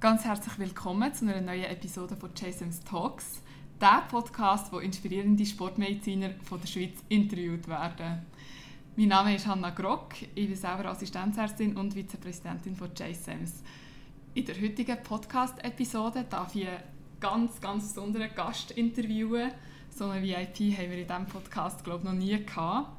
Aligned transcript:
Ganz 0.00 0.24
herzlich 0.24 0.56
willkommen 0.60 1.12
zu 1.12 1.24
einer 1.24 1.40
neuen 1.40 1.64
Episode 1.64 2.14
von 2.14 2.30
Jason's 2.32 2.84
Talks, 2.84 3.42
der 3.80 4.04
Podcast, 4.08 4.72
wo 4.72 4.78
inspirierende 4.78 5.44
Sportmediziner 5.44 6.30
von 6.44 6.60
der 6.60 6.68
Schweiz 6.68 7.02
interviewt 7.08 7.66
werden. 7.66 8.24
Mein 8.94 9.08
Name 9.08 9.34
ist 9.34 9.48
Hanna 9.48 9.70
Grock, 9.70 10.14
ich 10.36 10.46
bin 10.46 10.54
selber 10.54 10.84
Assistenzärztin 10.84 11.76
und 11.76 11.94
Vizepräsidentin 11.94 12.76
von 12.76 12.90
JSAMS. 12.96 13.64
In 14.34 14.44
der 14.44 14.54
heutigen 14.62 15.02
Podcast-Episode 15.02 16.26
darf 16.30 16.54
ich 16.54 16.68
einen 16.68 16.78
ganz, 17.18 17.60
ganz 17.60 17.88
besonderen 17.88 18.32
Gast 18.36 18.70
interviewen. 18.70 19.50
So 19.90 20.04
eine 20.04 20.22
VIP 20.22 20.78
haben 20.78 20.92
wir 20.92 20.98
in 20.98 21.08
diesem 21.08 21.26
Podcast, 21.26 21.82
glaube 21.82 22.04
ich, 22.04 22.04
noch 22.04 22.16
nie 22.16 22.44
gehabt. 22.44 22.96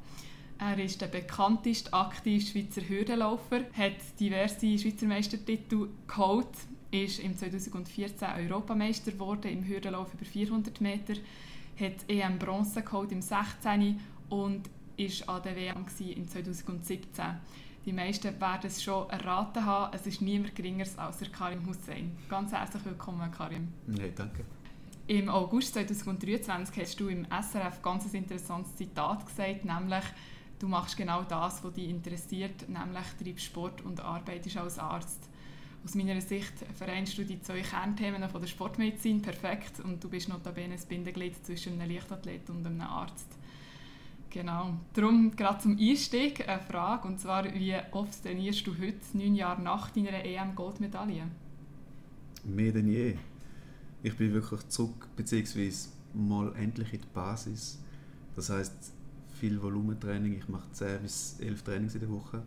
Er 0.58 0.78
ist 0.78 1.00
der 1.00 1.06
bekannteste 1.06 1.94
aktive 1.94 2.44
Schweizer 2.44 2.86
Hürdenläufer, 2.86 3.60
hat 3.72 3.94
diverse 4.20 4.78
Schweizer 4.78 5.06
Meistertitel 5.06 5.88
geholt, 6.06 6.48
ist 6.90 7.20
im 7.20 7.36
2014 7.36 8.28
Europameister 8.36 9.12
geworden 9.12 9.50
im 9.50 9.64
Hürdenlauf 9.66 10.12
über 10.14 10.24
400 10.24 10.80
Meter, 10.80 11.14
hat 11.78 12.08
EM 12.08 12.38
Bronze 12.38 12.82
geholt 12.82 13.12
im 13.12 13.22
16. 13.22 14.00
und 14.28 14.68
ist 14.96 15.28
an 15.28 15.42
der 15.42 15.56
WM 15.56 15.86
im 16.16 16.28
2017. 16.28 17.24
Die 17.86 17.92
meisten 17.92 18.38
werden 18.40 18.66
es 18.66 18.82
schon 18.82 19.08
erraten 19.08 19.64
haben, 19.64 19.94
es 19.94 20.06
ist 20.06 20.20
niemand 20.20 20.54
geringer 20.54 20.84
als 20.96 21.20
Karim 21.32 21.66
Hussein. 21.66 22.16
Ganz 22.28 22.52
herzlich 22.52 22.84
willkommen, 22.84 23.30
Karim. 23.30 23.68
Nein, 23.86 24.12
danke. 24.14 24.44
Im 25.06 25.28
August 25.28 25.74
2023 25.74 26.82
hast 26.82 27.00
du 27.00 27.08
im 27.08 27.24
SRF 27.24 27.80
ganz 27.82 28.04
ein 28.04 28.14
interessantes 28.14 28.76
Zitat 28.76 29.26
gesagt, 29.26 29.64
nämlich 29.64 30.04
du 30.58 30.68
machst 30.68 30.96
genau 30.96 31.22
das, 31.22 31.64
was 31.64 31.72
dich 31.72 31.88
interessiert, 31.88 32.68
nämlich 32.68 33.06
treibst 33.18 33.46
Sport 33.46 33.80
und 33.80 34.00
arbeitest 34.00 34.58
als 34.58 34.78
Arzt. 34.78 35.29
Aus 35.84 35.94
meiner 35.94 36.20
Sicht 36.20 36.52
vereinst 36.76 37.16
du 37.16 37.24
die 37.24 37.40
zwei 37.40 37.62
Kernthemen 37.62 38.28
von 38.28 38.40
der 38.40 38.48
Sportmedizin 38.48 39.22
perfekt 39.22 39.80
und 39.80 40.02
du 40.04 40.10
bist 40.10 40.28
notabene 40.28 40.74
das 40.74 40.84
Bindeglied 40.84 41.44
zwischen 41.44 41.80
einem 41.80 41.90
Leichtathlet 41.90 42.50
und 42.50 42.66
einem 42.66 42.82
Arzt. 42.82 43.26
Genau. 44.28 44.74
Darum 44.94 45.34
gerade 45.34 45.58
zum 45.58 45.76
Einstieg 45.78 46.48
eine 46.48 46.60
Frage, 46.60 47.08
und 47.08 47.18
zwar, 47.18 47.52
wie 47.52 47.74
oft 47.90 48.22
trainierst 48.22 48.66
du 48.66 48.78
heute, 48.78 49.00
neun 49.14 49.34
Jahre 49.34 49.60
nach 49.60 49.90
deiner 49.90 50.24
EM-Goldmedaille? 50.24 51.24
Mehr 52.44 52.72
denn 52.72 52.88
je. 52.88 53.16
Ich 54.02 54.16
bin 54.16 54.32
wirklich 54.32 54.68
zurück, 54.68 55.08
beziehungsweise 55.16 55.88
mal 56.14 56.54
endlich 56.56 56.92
in 56.92 57.00
die 57.00 57.08
Basis. 57.12 57.80
Das 58.36 58.50
heißt 58.50 58.92
viel 59.40 59.60
Volumentraining. 59.60 60.38
Ich 60.38 60.48
mache 60.48 60.70
10 60.72 61.02
bis 61.02 61.36
11 61.40 61.62
Trainings 61.62 61.94
in 61.94 62.00
der 62.00 62.10
Woche. 62.10 62.42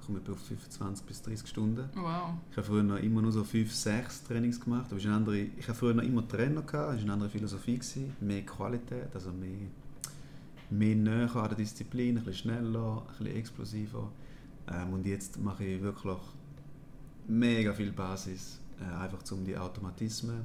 Ich 0.00 0.06
komme 0.06 0.20
auf 0.30 0.38
25 0.38 1.06
bis 1.06 1.22
30 1.22 1.48
Stunden. 1.48 1.88
Wow. 1.94 2.34
Ich 2.50 2.56
habe 2.56 2.66
früher 2.66 2.82
noch 2.82 2.96
immer 2.96 3.20
nur 3.22 3.32
so 3.32 3.44
5, 3.44 3.72
6 3.72 4.24
Trainings 4.24 4.60
gemacht. 4.60 4.86
Aber 4.90 5.00
eine 5.00 5.14
andere, 5.14 5.38
ich 5.38 5.68
habe 5.68 5.76
früher 5.76 5.94
noch 5.94 6.02
immer 6.02 6.26
Trainer 6.26 6.62
gehabt. 6.62 6.72
Das 6.72 6.96
war 6.96 7.02
eine 7.02 7.12
andere 7.12 7.28
Philosophie. 7.30 7.74
Gewesen. 7.74 8.16
Mehr 8.20 8.42
Qualität, 8.42 9.14
also 9.14 9.30
mehr, 9.30 9.68
mehr 10.70 10.96
näher 10.96 11.36
an 11.36 11.48
der 11.48 11.58
Disziplin, 11.58 12.16
ein 12.16 12.24
bisschen 12.24 12.50
schneller, 12.50 13.02
ein 13.02 13.18
bisschen 13.18 13.36
explosiver. 13.36 14.10
Ähm, 14.68 14.92
und 14.94 15.06
jetzt 15.06 15.38
mache 15.38 15.64
ich 15.64 15.82
wirklich 15.82 16.18
mega 17.28 17.72
viel 17.72 17.92
Basis, 17.92 18.60
äh, 18.80 19.02
einfach 19.02 19.20
um 19.32 19.44
die 19.44 19.56
Automatismen 19.56 20.44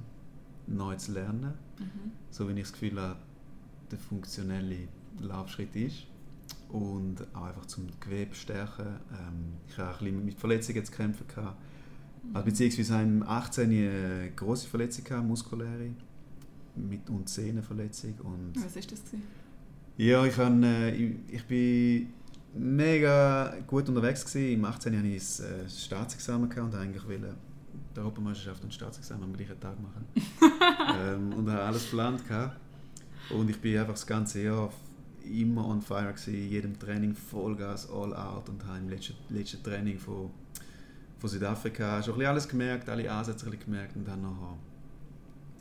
neu 0.67 0.95
zu 0.95 1.14
lernen. 1.14 1.53
Mhm. 1.80 2.12
So 2.30 2.47
wie 2.47 2.53
ich 2.53 2.62
das 2.62 2.73
Gefühl 2.73 3.00
habe, 3.00 3.17
der 3.92 4.00
funktionelle 4.00 4.88
Laufschritt 5.19 5.75
ist. 5.75 6.08
Und 6.76 7.26
auch 7.34 7.44
einfach 7.45 7.66
zum 7.68 7.88
Gewebe 8.02 8.36
stärken. 8.36 9.00
Ähm, 9.12 9.54
ich 9.70 9.78
habe 9.78 9.92
auch 9.92 10.02
ein 10.02 10.06
bisschen 10.06 10.26
mit 10.26 10.40
Verletzungen 10.40 10.84
zu 10.84 10.92
kämpfen. 10.92 11.26
Gehabt. 11.28 11.58
Also, 12.34 12.45
beziehungsweise 12.45 13.02
im 13.02 13.23
18 13.23 13.70
eine 13.70 14.31
große 14.36 14.68
Verletzung 14.68 15.06
gehabt, 15.06 15.26
muskuläre 15.26 15.92
mit 16.76 17.09
und 17.09 17.30
Sehnenverletzung 17.30 18.16
und 18.23 18.52
Was 18.56 18.76
ist 18.76 18.92
das 18.92 19.06
gewesen? 19.06 19.23
ja 19.96 20.26
ich, 20.26 20.38
habe, 20.38 20.66
äh, 20.66 20.90
ich, 20.90 21.16
ich 21.30 21.46
bin 21.46 22.09
mega 22.53 23.56
gut 23.66 23.88
unterwegs 23.88 24.25
gewesen. 24.25 24.56
im 24.56 24.66
18 24.66 24.97
hatte 24.97 25.07
ich 25.07 25.19
das 25.19 25.40
äh, 25.40 25.69
Staatsexamen 25.69 26.50
gehabt 26.50 26.74
und 26.74 26.80
eigentlich 26.80 27.07
wollte 27.07 27.36
die 27.96 28.00
Europameisterschaft 28.00 28.62
und 28.63 28.69
das 28.69 28.75
Staatsexamen 28.75 29.24
am 29.24 29.34
gleichen 29.34 29.57
Tag 29.59 29.78
machen 29.81 30.06
ähm, 31.00 31.34
und 31.38 31.50
habe 31.50 31.62
alles 31.62 31.86
geplant 31.86 32.28
gehabt. 32.28 32.59
und 33.30 33.50
ich 33.50 33.62
bin 33.62 33.78
einfach 33.78 33.94
das 33.94 34.06
ganze 34.06 34.44
Jahr 34.44 34.69
immer 35.25 35.66
on 35.66 35.81
fire 35.81 36.12
gewesen, 36.12 36.34
in 36.34 36.50
jedem 36.50 36.80
Training 36.80 37.16
Vollgas, 37.16 37.90
all 37.90 38.13
out 38.16 38.50
und 38.50 38.66
habe 38.66 38.80
im 38.80 38.90
letzten, 38.90 39.16
letzten 39.30 39.63
Training 39.63 39.97
von, 40.00 40.30
von 41.18 41.30
Südafrika 41.30 42.02
schon 42.02 42.13
ein 42.13 42.18
bisschen 42.19 42.30
alles 42.30 42.47
gemerkt, 42.47 42.90
alle 42.90 43.12
Ansätze 43.12 43.50
gemerkt 43.50 43.96
und 43.96 44.08
dann 44.08 44.22
nachher 44.22 44.58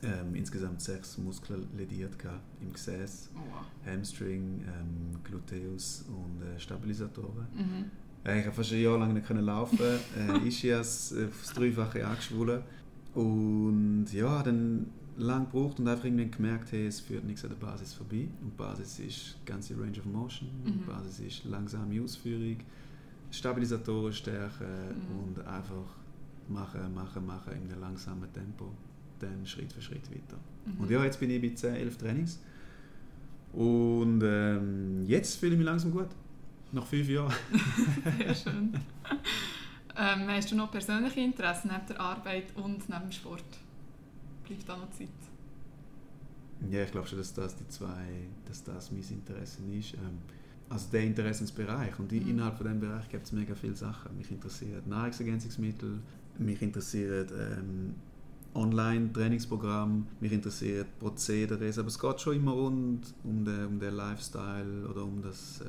ähm, 0.03 0.35
insgesamt 0.35 0.81
sechs 0.83 1.19
Muskeln 1.19 1.67
lediert 1.77 2.19
gehabt, 2.19 2.43
im 2.61 2.73
Gesäß, 2.73 3.31
Oh, 3.35 3.39
wow. 3.39 3.93
Hamstring, 3.93 4.63
ähm, 4.67 5.19
Gluteus 5.25 6.05
und 6.09 6.43
äh, 6.43 6.59
Stabilisatoren. 6.59 7.47
Mhm. 7.55 7.91
Äh, 8.25 8.41
ich 8.41 8.47
habe 8.47 8.55
fast 8.55 8.73
ein 8.73 8.83
Jahr 8.83 8.99
lang 8.99 9.15
nicht 9.15 9.27
können 9.27 9.45
laufen, 9.45 9.79
äh, 10.45 10.47
Ischias 10.47 11.15
aufs 11.15 11.53
Dreifache 11.55 12.07
angeschwollen 12.07 12.63
und 13.15 14.07
ja, 14.13 14.43
dann 14.43 14.87
lang 15.17 15.45
gebraucht 15.51 15.79
und 15.79 15.87
einfach 15.89 16.05
irgendwann 16.05 16.31
gemerkt, 16.31 16.73
hey, 16.73 16.87
es 16.87 17.01
führt 17.01 17.25
nichts 17.25 17.45
an 17.45 17.51
der 17.51 17.67
Basis 17.67 17.93
vorbei. 17.95 18.27
Und 18.43 18.57
Basis 18.57 18.99
ist 18.99 19.37
die 19.43 19.45
ganze 19.51 19.75
Range 19.79 19.99
of 19.99 20.05
Motion, 20.07 20.49
Mhm. 20.65 20.67
die 20.73 20.79
Basis 20.87 21.21
ist 21.21 21.45
langsame 21.45 22.03
Ausführung, 22.03 22.57
Stabilisatoren 23.31 24.13
stärken 24.13 24.67
Mhm. 24.67 25.19
und 25.39 25.47
einfach 25.47 25.87
machen, 26.49 26.93
machen, 26.95 27.25
machen 27.27 27.53
in 27.53 27.71
einem 27.71 27.81
langsamen 27.81 28.33
Tempo, 28.33 28.71
dann 29.21 29.47
Schritt 29.47 29.73
für 29.73 29.81
Schritt 29.81 30.11
weiter. 30.11 30.37
Mhm. 30.67 30.81
Und 30.81 30.91
ja, 30.91 31.05
jetzt 31.05 31.19
bin 31.21 31.31
ich 31.31 31.41
bei 31.41 31.51
10, 31.55 31.75
11 31.77 31.97
Trainings 31.97 32.41
und 33.53 34.21
ähm, 34.25 35.05
jetzt 35.07 35.37
fühle 35.37 35.53
ich 35.53 35.59
mich 35.59 35.67
langsam 35.67 35.93
gut. 35.93 36.09
Nach 36.73 36.85
fünf 36.87 37.09
Jahren. 37.09 37.33
Sehr 38.19 38.35
schön. 38.35 38.75
ähm, 39.97 40.29
hast 40.29 40.51
du 40.51 40.57
noch 40.57 40.73
persönliche 40.73 41.21
Interessen 41.21 41.71
neben 41.73 41.87
der 41.87 42.01
Arbeit 42.01 42.47
und 42.57 42.89
neben 42.89 43.03
dem 43.03 43.13
Sport? 43.13 43.45
Bleibt 44.47 44.69
da 44.69 44.77
noch 44.77 44.91
Zeit? 44.91 45.09
Ja, 46.71 46.83
ich 46.83 46.91
glaube 46.93 47.07
schon, 47.07 47.19
dass 47.19 47.33
das 47.35 47.57
die 47.57 47.69
zwei, 47.69 48.29
dass 48.47 48.63
das 48.65 48.91
mein 48.91 49.03
Interesse 49.03 49.63
ist. 49.73 49.95
Ähm, 49.95 50.19
also 50.69 50.87
der 50.93 51.03
Interessensbereich. 51.03 51.99
Und 51.99 52.11
Mhm. 52.13 52.29
innerhalb 52.29 52.57
von 52.57 52.67
diesem 52.67 52.81
Bereich 52.81 53.09
gibt 53.09 53.25
es 53.27 53.33
mega 53.33 53.55
viele 53.55 53.75
Sachen. 53.75 54.17
Mich 54.17 54.31
interessieren 54.31 54.83
Nahrungsergänzungsmittel, 54.89 56.01
mich 56.39 56.63
interessiert 56.63 57.33
ähm, 57.33 57.95
Online-Trainingsprogramm, 58.55 60.07
mich 60.21 60.33
interessiert 60.33 60.87
Prozedere. 60.99 61.71
Aber 61.77 61.89
es 61.89 61.99
geht 61.99 62.21
schon 62.21 62.37
immer 62.37 62.53
rund 62.53 63.15
um 63.25 63.45
den, 63.45 63.67
um 63.67 63.79
den 63.79 63.95
Lifestyle 63.95 64.89
oder 64.89 65.05
um 65.05 65.21
das 65.23 65.61
äh, 65.61 65.65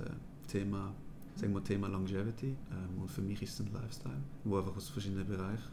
Thema, 0.48 0.94
sagen 1.36 1.54
wir 1.54 1.64
Thema 1.64 1.88
Longevity. 1.88 2.48
Ähm, 2.72 3.02
und 3.02 3.12
für 3.12 3.22
mich 3.22 3.42
ist 3.42 3.60
es 3.60 3.66
ein 3.66 3.74
Lifestyle, 3.74 4.22
wo 4.44 4.58
einfach 4.58 4.76
aus 4.78 4.90
verschiedenen 4.90 5.28
Bereichen 5.28 5.72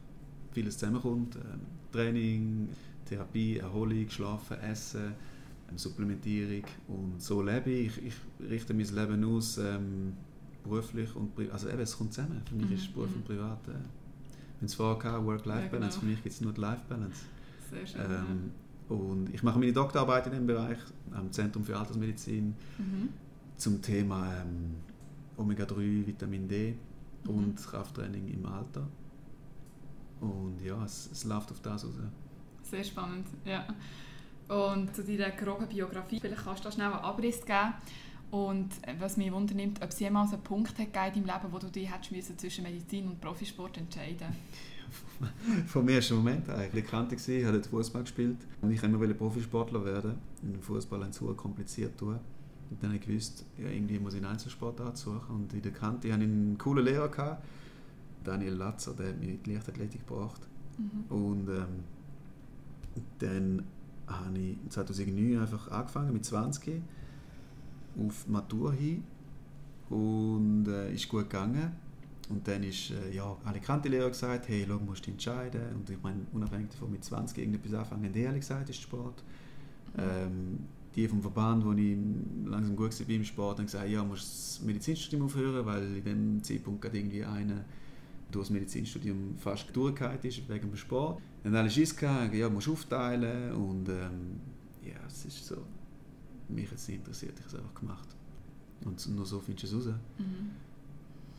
vieles 0.53 0.79
zusammenkommt. 0.79 1.37
Ähm, 1.37 1.61
Training, 1.93 2.69
Therapie, 3.17 3.59
Erholung, 3.59 4.09
Schlafen, 4.09 4.59
Essen, 4.61 5.12
ähm, 5.71 5.78
Supplementierung 5.78 6.65
und 6.89 7.23
so 7.23 7.43
lebe 7.43 7.71
ich. 7.71 7.99
Ich, 7.99 8.05
ich 8.41 8.50
richte 8.50 8.75
mein 8.75 8.87
Leben 8.95 9.25
aus, 9.25 9.59
ähm, 9.59 10.15
beruflich 10.65 11.15
und 11.17 11.34
privat. 11.34 11.53
Also 11.55 11.69
eben, 11.69 11.81
es 11.81 11.97
kommt 11.97 12.12
zusammen. 12.15 12.41
Für 12.49 12.55
mich 12.55 12.67
Mhm, 12.69 12.75
ist 12.77 12.95
Beruf 12.95 13.09
mhm. 13.11 13.17
und 13.17 13.25
Privat. 13.25 13.69
Äh, 13.69 13.72
wenn 14.61 14.67
es 14.67 14.75
vorher 14.75 15.25
Work-Life-Balance, 15.25 15.72
Ja, 15.72 15.78
genau. 15.89 16.01
für 16.01 16.06
mich 16.06 16.22
gibt 16.22 16.34
es 16.34 16.41
nur 16.41 16.53
die 16.53 16.61
Life-Balance. 16.61 17.22
Sehr 17.71 17.87
schön. 17.87 18.01
Ähm, 18.11 18.51
und 18.97 19.34
ich 19.34 19.43
mache 19.43 19.59
meine 19.59 19.72
Doktorarbeit 19.72 20.27
in 20.27 20.33
dem 20.34 20.47
Bereich 20.47 20.78
am 21.12 21.31
Zentrum 21.33 21.65
für 21.65 21.77
Altersmedizin 21.78 22.55
ja. 22.78 22.84
mhm. 22.84 23.09
zum 23.56 23.81
Thema 23.83 24.33
ähm, 24.43 24.75
Omega-3, 25.37 26.06
Vitamin 26.06 26.47
D 26.49 26.75
Mhm. 27.25 27.31
und 27.31 27.56
Krafttraining 27.56 28.27
im 28.28 28.45
Alter. 28.47 28.87
Und 30.21 30.61
ja, 30.65 30.84
es, 30.84 31.09
es 31.12 31.25
läuft 31.25 31.51
auf 31.53 31.61
das 31.61 31.84
raus. 31.84 31.95
Sehr 32.62 32.84
spannend, 32.84 33.26
ja. 33.44 33.66
Und 34.48 34.94
zu 34.94 35.04
deiner 35.04 35.30
groben 35.30 35.66
Biografie, 35.68 36.20
vielleicht 36.20 36.44
kannst 36.44 36.64
du 36.64 36.68
da 36.68 36.72
schnell 36.72 36.86
einen 36.86 36.97
Abriss 36.97 37.44
geben. 37.44 37.74
Und 38.30 38.70
äh, 38.82 38.94
was 38.98 39.16
mich 39.16 39.30
wundernimmt, 39.30 39.82
ob 39.82 39.91
es 39.91 40.00
jemals 40.00 40.32
einen 40.32 40.42
Punkt 40.42 40.78
hat 40.78 40.92
gegeben 40.92 41.06
in 41.06 41.26
deinem 41.26 41.42
Leben, 41.42 41.53
wo 41.53 41.59
du 41.59 41.68
dich 41.68 41.92
hättest 41.92 42.12
müssen 42.12 42.38
zwischen 42.38 42.64
Medizin 42.64 43.06
und 43.06 43.20
Profisport 43.20 43.76
entscheiden 43.76 44.28
Vom 45.66 45.88
ersten 45.88 46.16
Moment 46.16 46.48
eigentlich. 46.48 46.86
Kannte 46.86 47.14
ich 47.14 47.28
ich 47.28 47.44
habe 47.44 47.59
dort 47.59 47.66
Fußball 47.66 48.03
gespielt 48.03 48.38
und 48.60 48.70
ich 48.70 48.82
wollte 48.82 48.97
immer 48.97 49.14
Profisportler 49.14 49.84
werden. 49.84 50.14
Und 50.42 50.64
Fußball 50.64 51.03
ein 51.03 51.12
zu 51.12 51.26
kompliziert 51.34 51.98
tun. 51.98 52.18
Und 52.70 52.82
dann 52.82 52.91
habe 52.91 52.98
ich 52.98 53.06
gewusst, 53.06 53.44
ja, 53.59 53.68
irgendwie 53.68 53.98
muss 53.98 54.14
ich 54.14 54.22
einen 54.22 54.32
Einzelsport 54.32 54.97
suchen. 54.97 55.34
Und 55.34 55.53
in 55.53 55.62
der 55.62 55.72
Kante 55.72 56.12
hatte 56.12 56.24
ich 56.24 56.30
einen 56.30 56.56
coolen 56.56 56.84
Lehrer, 56.84 57.09
gehabt, 57.09 57.44
Daniel 58.24 58.54
Latzer, 58.54 58.94
der 58.94 59.09
hat 59.09 59.18
mich 59.18 59.28
in 59.28 59.42
die 59.42 59.53
Leichtathletik 59.53 60.06
gebracht. 60.06 60.41
Mhm. 60.78 61.14
Und 61.14 61.48
ähm, 61.48 61.84
dann 63.22 63.65
habe 64.07 64.39
ich 64.39 64.57
2009 64.69 65.41
einfach 65.41 65.71
angefangen 65.71 66.13
mit 66.13 66.24
20 66.24 66.83
auf 67.98 68.27
Matur 68.28 68.72
hin 68.72 69.04
und 69.91 70.66
äh, 70.69 70.92
ist 70.92 71.09
gut 71.09 71.30
gegangen. 71.30 71.72
Und 72.28 72.47
dann 72.48 72.63
ist 72.63 72.91
äh, 72.91 73.15
ja, 73.15 73.36
alle 73.45 73.60
Kante-Lehrer 73.60 74.09
gesagt, 74.09 74.48
hey, 74.48 74.65
schau, 74.66 74.78
musst 74.78 75.07
du 75.07 75.10
entscheiden. 75.10 75.60
Und 75.74 75.91
ich 75.91 76.03
meine, 76.03 76.21
unabhängig 76.33 76.71
davon, 76.71 76.91
mit 76.91 77.04
20 77.04 77.36
irgendetwas 77.39 77.74
anfangen, 77.74 78.04
haben 78.04 78.34
gesagt, 78.34 78.71
ist 78.71 78.80
Sport. 78.80 79.22
Ähm, 79.98 80.60
die 80.95 81.09
vom 81.09 81.21
Verband, 81.21 81.65
wo 81.65 81.72
ich 81.72 81.97
langsam 82.45 82.77
gut 82.77 82.98
war 82.98 83.09
im 83.09 83.24
Sport, 83.24 83.59
haben 83.59 83.66
gesagt, 83.66 83.89
ja, 83.89 84.04
musst 84.04 84.59
das 84.59 84.66
Medizinstudium 84.66 85.27
aufhören, 85.27 85.65
weil 85.66 85.97
in 85.97 86.04
dem 86.04 86.42
Zeitpunkt 86.42 86.83
gerade 86.83 86.98
irgendwie 86.98 87.24
einer 87.24 87.65
durch 88.33 88.47
das 88.47 88.51
Medizinstudium 88.51 89.37
fast 89.39 89.75
durchgehalten 89.75 90.29
ist 90.29 90.49
wegen 90.49 90.71
dem 90.71 90.77
Sport. 90.77 91.21
Dann 91.45 91.55
alle 91.55 91.71
Schiss 91.71 91.97
gehabt, 91.97 92.34
ja, 92.34 92.49
musst 92.49 92.69
aufteilen 92.69 93.53
und 93.53 93.89
ähm, 93.89 94.41
ja, 94.84 94.95
es 95.07 95.25
ist 95.25 95.47
so, 95.47 95.57
mich 96.49 96.71
jetzt 96.71 96.89
nicht 96.89 96.99
interessiert, 96.99 97.34
ich 97.39 97.45
habe 97.45 97.57
es 97.57 97.61
einfach 97.63 97.75
gemacht. 97.81 98.09
Und 98.84 99.09
nur 99.15 99.27
so 99.27 99.41
findest 99.41 99.73
du 99.73 99.79
es 99.79 99.87
raus. 99.87 99.95
Mhm. 100.19 100.51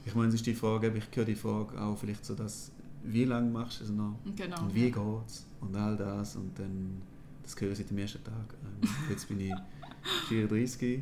Ich 0.05 0.15
meine, 0.15 0.27
es 0.29 0.35
ist 0.35 0.45
die 0.45 0.53
Frage, 0.53 0.93
ich 0.95 1.15
höre 1.15 1.25
die 1.25 1.35
Frage 1.35 1.79
auch 1.81 1.97
vielleicht 1.97 2.25
so, 2.25 2.35
dass 2.35 2.71
wie 3.03 3.25
lange 3.25 3.49
machst 3.49 3.79
du 3.81 3.83
es 3.85 3.89
noch 3.89 4.17
Genau. 4.35 4.61
und 4.61 4.73
wie 4.73 4.87
ja. 4.87 4.95
geht's 4.95 5.45
und 5.61 5.75
all 5.75 5.95
das 5.97 6.35
und 6.35 6.57
dann, 6.57 7.01
das 7.41 7.59
höre 7.59 7.71
ich 7.71 7.77
seit 7.77 7.89
dem 7.89 7.97
ersten 7.97 8.23
Tag. 8.23 8.55
Ähm, 8.63 8.89
jetzt 9.09 9.27
bin 9.27 9.39
ich 9.39 9.53
34 10.29 11.01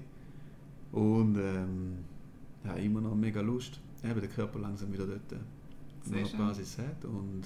und 0.92 1.38
ähm, 1.38 1.98
ja, 2.64 2.74
immer 2.76 3.02
noch 3.02 3.16
mega 3.16 3.42
Lust. 3.42 3.80
Eben 4.04 4.20
der 4.20 4.30
Körper 4.30 4.60
langsam 4.60 4.92
wieder 4.92 5.06
dort, 5.06 5.32
Sehr 6.04 6.26
schön. 6.26 6.40
Basis 6.40 6.78
hat 6.78 7.06
und 7.06 7.44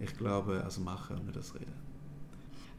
ich 0.00 0.16
glaube, 0.16 0.62
also 0.64 0.80
machen 0.80 1.24
nicht 1.24 1.36
das 1.36 1.54
reden. 1.54 1.88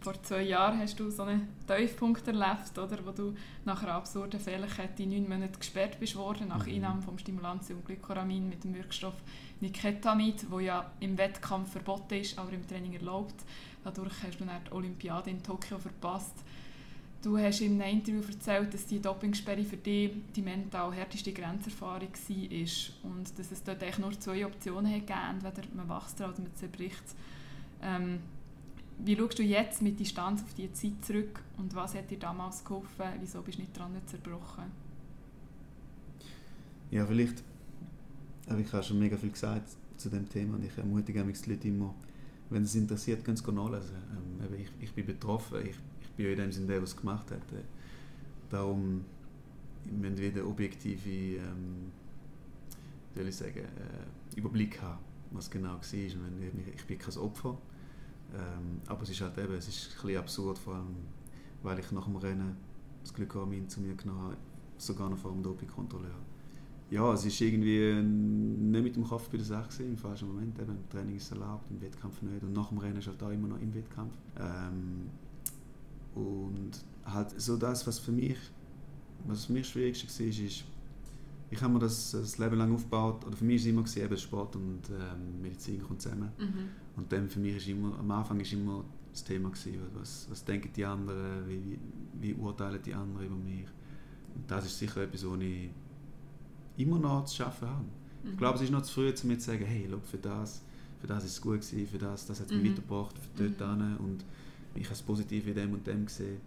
Vor 0.01 0.21
zwei 0.23 0.43
Jahren 0.43 0.79
hast 0.79 0.97
du 0.97 1.09
so 1.09 1.23
einen 1.23 1.49
Tiefpunkt 1.67 2.25
erlebt, 2.25 2.77
oder, 2.77 3.05
wo 3.05 3.11
du 3.11 3.35
nach 3.65 3.83
einer 3.83 3.95
absurden 3.95 4.39
Fehlerkette 4.39 5.05
neun 5.05 5.27
Monate 5.27 5.59
gesperrt 5.59 5.99
bist 5.99 6.15
worden, 6.15 6.47
nach 6.47 6.65
Mhm. 6.65 6.73
Einnahme 6.75 7.01
vom 7.01 7.17
Stimulantium 7.17 7.83
Glycoramin 7.83 8.47
mit 8.47 8.63
dem 8.63 8.73
Wirkstoff 8.75 9.15
Niketamid, 9.59 10.49
wo 10.49 10.59
ja 10.61 10.89
im 11.01 11.17
Wettkampf 11.17 11.73
verboten 11.73 12.13
ist, 12.13 12.39
aber 12.39 12.53
im 12.53 12.65
Training 12.65 12.93
erlaubt. 12.93 13.35
Dadurch 13.83 14.13
hast 14.23 14.39
du 14.39 14.45
dann 14.45 14.63
die 14.65 14.71
Olympiade 14.71 15.31
in 15.31 15.43
Tokio 15.43 15.77
verpasst. 15.77 16.45
Du 17.21 17.37
hast 17.37 17.59
in 17.59 17.81
einem 17.81 17.97
Interview 17.97 18.21
erzählt, 18.21 18.73
dass 18.73 18.85
die 18.85 19.01
Dopingsperre 19.01 19.63
für 19.65 19.75
dich 19.75 20.11
die 20.33 20.41
mental 20.41 20.93
härteste 20.93 21.33
Grenzerfahrung 21.33 22.07
war 22.07 23.11
und 23.11 23.37
dass 23.37 23.51
es 23.51 23.61
dort 23.61 23.83
eigentlich 23.83 23.97
nur 23.97 24.17
zwei 24.17 24.45
Optionen 24.45 24.93
gegeben 24.93 25.19
entweder 25.29 25.67
man 25.75 25.89
wächst 25.89 26.21
oder 26.21 26.29
man 26.29 26.55
zerbricht 26.55 27.03
ähm, 27.81 28.19
Wie 28.99 29.17
schaust 29.17 29.37
du 29.37 29.43
jetzt 29.43 29.81
mit 29.81 29.99
Distanz 29.99 30.43
auf 30.43 30.53
diese 30.53 30.71
Zeit 30.71 31.03
zurück 31.03 31.43
und 31.57 31.75
was 31.75 31.93
hat 31.93 32.09
dir 32.09 32.19
damals 32.19 32.63
geholfen? 32.63 33.05
Wieso 33.19 33.41
bist 33.41 33.57
du 33.57 33.63
nicht 33.63 33.77
dran 33.77 33.91
zerbrochen? 34.05 34.71
Ja, 36.91 37.05
vielleicht, 37.05 37.43
aber 38.47 38.59
ich 38.59 38.71
habe 38.71 38.81
schon 38.81 38.97
mega 38.97 39.17
viel 39.17 39.31
gesagt 39.31 39.75
zu 39.97 40.09
dem 40.09 40.29
Thema 40.29 40.55
und 40.55 40.63
ich 40.63 40.77
ermutige 40.77 41.25
mich 41.25 41.41
die 41.41 41.49
Leute 41.51 41.67
immer, 41.67 41.93
wenn 42.49 42.63
es 42.63 42.75
interessiert, 42.75 43.25
können 43.25 43.35
sie 43.35 43.51
nachlesen. 43.51 43.97
Ähm, 44.39 44.55
ich, 44.57 44.71
ich 44.79 44.93
bin 44.93 45.05
betroffen, 45.05 45.65
ich 45.65 45.75
bin 46.19 46.25
ja 46.25 46.31
in 46.33 46.37
dem 46.37 46.51
Sinne 46.51 46.67
der, 46.67 46.83
es 46.83 46.95
gemacht 46.95 47.31
hat. 47.31 47.51
Äh, 47.53 47.63
darum 48.49 49.05
müssen 49.85 50.17
wir 50.17 50.31
wieder 50.33 50.45
objektive, 50.45 51.09
ähm, 51.09 51.91
soll 53.15 53.27
ich 53.27 53.35
sagen, 53.35 53.59
äh, 53.59 54.37
Überblick 54.37 54.81
haben, 54.81 54.99
was 55.31 55.49
genau 55.49 55.69
war. 55.69 55.75
Und 55.75 55.81
wenn 55.81 56.73
ich, 56.75 56.85
bin 56.85 56.97
kein 56.99 57.17
Opfer, 57.17 57.57
ähm, 58.33 58.81
aber 58.87 59.03
es 59.03 59.09
ist 59.09 59.21
halt 59.21 59.37
eben, 59.37 59.53
es 59.53 59.67
ist 59.67 59.91
ein 59.91 60.01
bisschen 60.01 60.19
absurd, 60.19 60.57
vor 60.57 60.75
allem, 60.75 60.95
weil 61.63 61.79
ich 61.79 61.91
nach 61.91 62.05
dem 62.05 62.17
Rennen 62.17 62.57
das 63.01 63.13
Glykoramin 63.13 63.69
zu 63.69 63.79
mir 63.79 63.95
genommen 63.95 64.21
habe, 64.21 64.37
sogar 64.77 65.09
noch 65.09 65.17
vor 65.17 65.31
dem 65.31 65.41
Dopingkontrolleur. 65.41 66.19
Ja, 66.91 67.13
es 67.13 67.23
ist 67.23 67.39
irgendwie 67.39 67.93
nicht 68.01 68.83
mit 68.83 68.95
dem 68.95 69.03
Kopf 69.03 69.29
bei 69.29 69.37
der 69.37 69.45
Sache 69.45 69.83
im 69.83 69.95
falschen 69.95 70.27
Moment. 70.27 70.59
Eben, 70.59 70.77
Training 70.89 71.15
ist 71.15 71.31
erlaubt, 71.31 71.69
im 71.69 71.79
Wettkampf 71.81 72.21
nicht. 72.23 72.41
Und 72.41 72.53
nach 72.53 72.69
dem 72.69 72.79
Rennen 72.79 72.97
ist 72.97 73.07
halt 73.07 73.21
auch 73.21 73.29
immer 73.29 73.47
noch 73.47 73.61
im 73.61 73.73
Wettkampf. 73.73 74.13
Ähm, 74.37 75.09
und 76.19 76.71
halt 77.05 77.39
so 77.39 77.57
das, 77.57 77.85
was 77.87 77.99
für 77.99 78.11
mich, 78.11 78.37
was 79.27 79.45
für 79.45 79.53
mich 79.53 79.63
das 79.63 79.71
Schwierigste 79.71 80.07
war, 80.07 80.27
ist, 80.27 80.63
ich 81.51 81.61
habe 81.61 81.73
mir 81.73 81.79
das, 81.79 82.11
das 82.11 82.37
Leben 82.37 82.57
lang 82.57 82.73
aufgebaut, 82.73 83.25
oder 83.25 83.35
für 83.35 83.45
mich 83.45 83.63
war 83.73 83.83
es 83.83 83.95
immer 83.95 84.05
eben 84.05 84.17
Sport 84.17 84.55
und 84.55 84.81
ähm, 84.89 85.41
Medizin 85.41 85.81
kommt 85.81 86.01
zusammen. 86.01 86.31
Mhm. 86.37 86.69
Und 86.95 87.11
dann 87.11 87.27
für 87.29 87.39
mich 87.39 87.57
ist 87.57 87.67
immer, 87.67 87.97
am 87.97 88.11
Anfang 88.11 88.39
ist 88.39 88.53
immer 88.53 88.83
das 89.11 89.23
Thema 89.23 89.49
gewesen, 89.49 89.79
was, 89.95 90.27
was 90.29 90.45
denken 90.45 90.69
die 90.75 90.85
anderen, 90.85 91.47
wie, 91.47 91.79
wie, 92.21 92.33
urteilen 92.35 92.79
die 92.85 92.93
anderen 92.93 93.25
über 93.25 93.35
mich. 93.35 93.65
Und 94.35 94.49
das 94.49 94.65
ist 94.65 94.77
sicher 94.77 95.01
etwas, 95.01 95.25
wo 95.25 95.35
ich 95.35 95.69
immer 96.77 96.99
noch 96.99 97.25
zu 97.25 97.37
schaffen 97.37 97.67
habe. 97.67 97.83
Mhm. 98.23 98.31
Ich 98.31 98.37
glaube, 98.37 98.57
es 98.57 98.61
ist 98.63 98.71
noch 98.71 98.83
zu 98.83 98.93
früh, 98.93 99.09
um 99.09 99.27
mir 99.27 99.37
zu 99.39 99.47
sagen, 99.47 99.65
hey, 99.65 99.87
schau, 99.89 99.99
für 100.03 100.17
das, 100.17 100.61
für 101.01 101.07
das 101.07 101.23
ist 101.25 101.31
es 101.31 101.41
gut 101.41 101.61
gewesen, 101.61 101.87
für 101.87 101.97
das, 101.97 102.27
das 102.27 102.39
hat 102.39 102.47
es 102.47 102.51
mich 102.51 102.63
Mhm. 102.63 102.69
weitergebracht, 102.69 103.15
für 103.35 103.49
dort 103.49 103.77
Mhm. 103.77 103.83
hin 103.83 103.97
und 103.97 104.25
ich 104.75 104.83
habe 104.83 104.89
das 104.89 105.01
Positive 105.01 105.49
in 105.49 105.55
dem 105.55 105.73
und 105.73 105.85
dem 105.87 106.05
gesehen. 106.05 106.37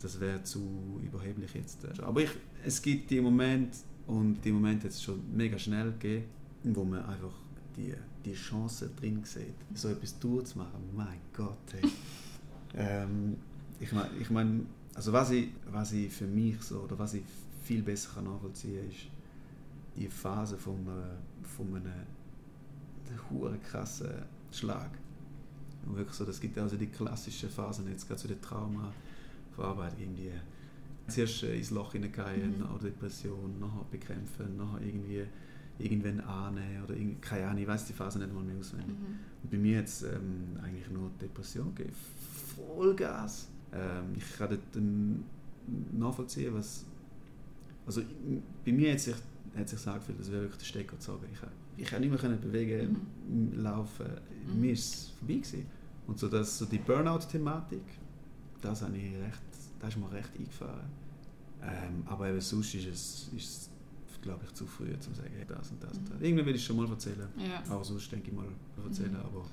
Das 0.00 0.18
wäre 0.18 0.42
zu 0.42 1.00
überheblich 1.02 1.54
jetzt. 1.54 1.86
Aber 2.00 2.20
ich, 2.22 2.30
es 2.64 2.82
gibt 2.82 3.10
die 3.10 3.20
Momente, 3.20 3.78
und 4.06 4.40
die 4.44 4.50
Momente 4.50 4.84
hat 4.88 4.92
es 4.92 5.02
schon 5.02 5.20
mega 5.34 5.56
schnell 5.58 5.92
gegeben, 5.92 6.24
wo 6.64 6.84
man 6.84 7.04
einfach 7.04 7.32
die, 7.76 7.94
die 8.24 8.32
Chance 8.34 8.90
drin 8.98 9.20
sieht, 9.24 9.54
so 9.74 9.88
etwas 9.88 10.18
durchzumachen. 10.18 10.80
Mein 10.94 11.18
Gott, 11.32 11.56
hey. 11.72 11.88
ähm, 12.74 13.36
ich 13.78 13.92
meine, 13.92 14.10
ich 14.20 14.28
mein, 14.30 14.66
also 14.94 15.12
was 15.12 15.30
ich, 15.30 15.48
was 15.70 15.92
ich 15.92 16.12
für 16.12 16.26
mich 16.26 16.60
so, 16.62 16.80
oder 16.80 16.98
was 16.98 17.14
ich 17.14 17.22
viel 17.62 17.82
besser 17.82 18.10
kann 18.14 18.24
nachvollziehen 18.24 18.80
kann, 18.80 18.88
ist 18.90 19.06
die 19.96 20.08
Phase 20.08 20.56
von, 20.58 20.76
einer- 20.80 21.18
von 21.56 21.66
einem 21.76 21.92
hure 23.30 23.58
krassen 23.58 24.10
Schlag. 24.50 24.90
Und 25.86 25.96
wirklich 25.96 26.14
so, 26.16 26.24
das 26.24 26.40
gibt 26.40 26.56
also 26.58 26.76
die 26.76 26.86
klassischen 26.86 27.48
Phasen, 27.50 27.88
jetzt 27.88 28.06
gerade 28.06 28.20
zu 28.20 28.28
der 28.28 28.40
Traumaverarbeitung, 28.40 30.00
irgendwie 30.00 30.30
zuerst 31.08 31.42
äh, 31.42 31.56
ins 31.56 31.70
Loch 31.70 31.92
hineingehen, 31.92 32.58
Mhm. 32.58 32.74
oder 32.74 32.84
Depression, 32.84 33.58
nachher 33.60 33.84
bekämpfen, 33.90 34.56
nachher 34.56 34.80
irgendwie 34.82 35.24
irgendwann 35.78 36.20
annehmen 36.20 36.84
oder 36.84 36.94
irgendwie, 36.94 37.16
keine 37.20 37.46
Ahnung, 37.46 37.62
ich 37.62 37.66
weiß 37.68 37.86
die 37.86 37.92
Phase 37.92 38.18
nicht 38.20 38.32
mal 38.32 38.44
mehr 38.44 38.56
auswendig. 38.58 38.88
Mhm. 38.96 39.18
Und 39.42 39.50
bei 39.50 39.56
mir 39.58 39.78
jetzt 39.78 40.02
ähm, 40.04 40.56
eigentlich 40.62 40.88
nur 40.90 41.10
Depression 41.20 41.74
gegeben. 41.74 41.96
Vollgas. 42.54 43.48
Ähm, 43.72 44.04
ich 44.16 44.36
kann 44.38 44.50
dort 44.50 44.76
ähm, 44.76 45.24
nachvollziehen, 45.92 46.54
was. 46.54 46.84
Also 47.86 48.02
bei 48.64 48.70
mir 48.72 48.92
hat 48.92 49.00
sich, 49.00 49.16
hat 49.56 49.68
sich 49.68 49.86
angefühlt, 49.88 50.18
als 50.18 50.30
wäre 50.30 50.42
wirklich 50.42 50.58
der 50.58 50.66
Stecker 50.66 50.92
gezogen. 50.96 51.26
Ich, 51.32 51.40
ich 51.76 51.88
konnte 51.88 52.08
nicht 52.08 52.22
mehr 52.22 52.32
bewegen, 52.36 52.96
m- 53.28 53.62
laufen. 53.62 54.06
Mhm. 54.54 54.60
Mir 54.60 54.72
ist 54.72 54.94
es 54.94 55.08
vorbei. 55.18 55.34
Gewesen. 55.34 55.66
Und 56.06 56.18
so, 56.18 56.28
das, 56.28 56.58
so 56.58 56.66
die 56.66 56.78
Burnout-Thematik, 56.78 57.82
das, 58.60 58.82
habe 58.82 58.96
ich 58.96 59.14
recht, 59.14 59.42
das 59.80 59.90
ist 59.90 59.96
mir 60.00 60.10
recht 60.12 60.30
eingefahren. 60.36 60.90
Ähm, 61.62 62.02
aber 62.06 62.28
eben 62.28 62.40
sonst 62.40 62.74
ist 62.74 62.86
es, 62.86 63.30
ist 63.36 63.70
es 64.12 64.20
glaube 64.20 64.40
ich, 64.46 64.52
zu 64.54 64.66
früh, 64.66 64.92
um 64.92 65.00
zu 65.00 65.12
sagen, 65.14 65.30
hey, 65.36 65.44
das 65.46 65.70
und 65.70 65.82
das 65.82 65.96
und 65.96 66.08
das. 66.10 66.18
Mhm. 66.18 66.24
Irgendwann 66.24 66.46
will 66.46 66.54
ich 66.54 66.60
es 66.60 66.66
schon 66.66 66.76
mal 66.76 66.88
erzählen. 66.88 67.28
Ja. 67.36 67.62
Aber 67.72 67.84
sonst 67.84 68.10
denke 68.12 68.30
ich 68.30 68.36
mal 68.36 68.46
erzählen, 68.84 69.10
Mhm. 69.12 69.16
aber 69.16 69.44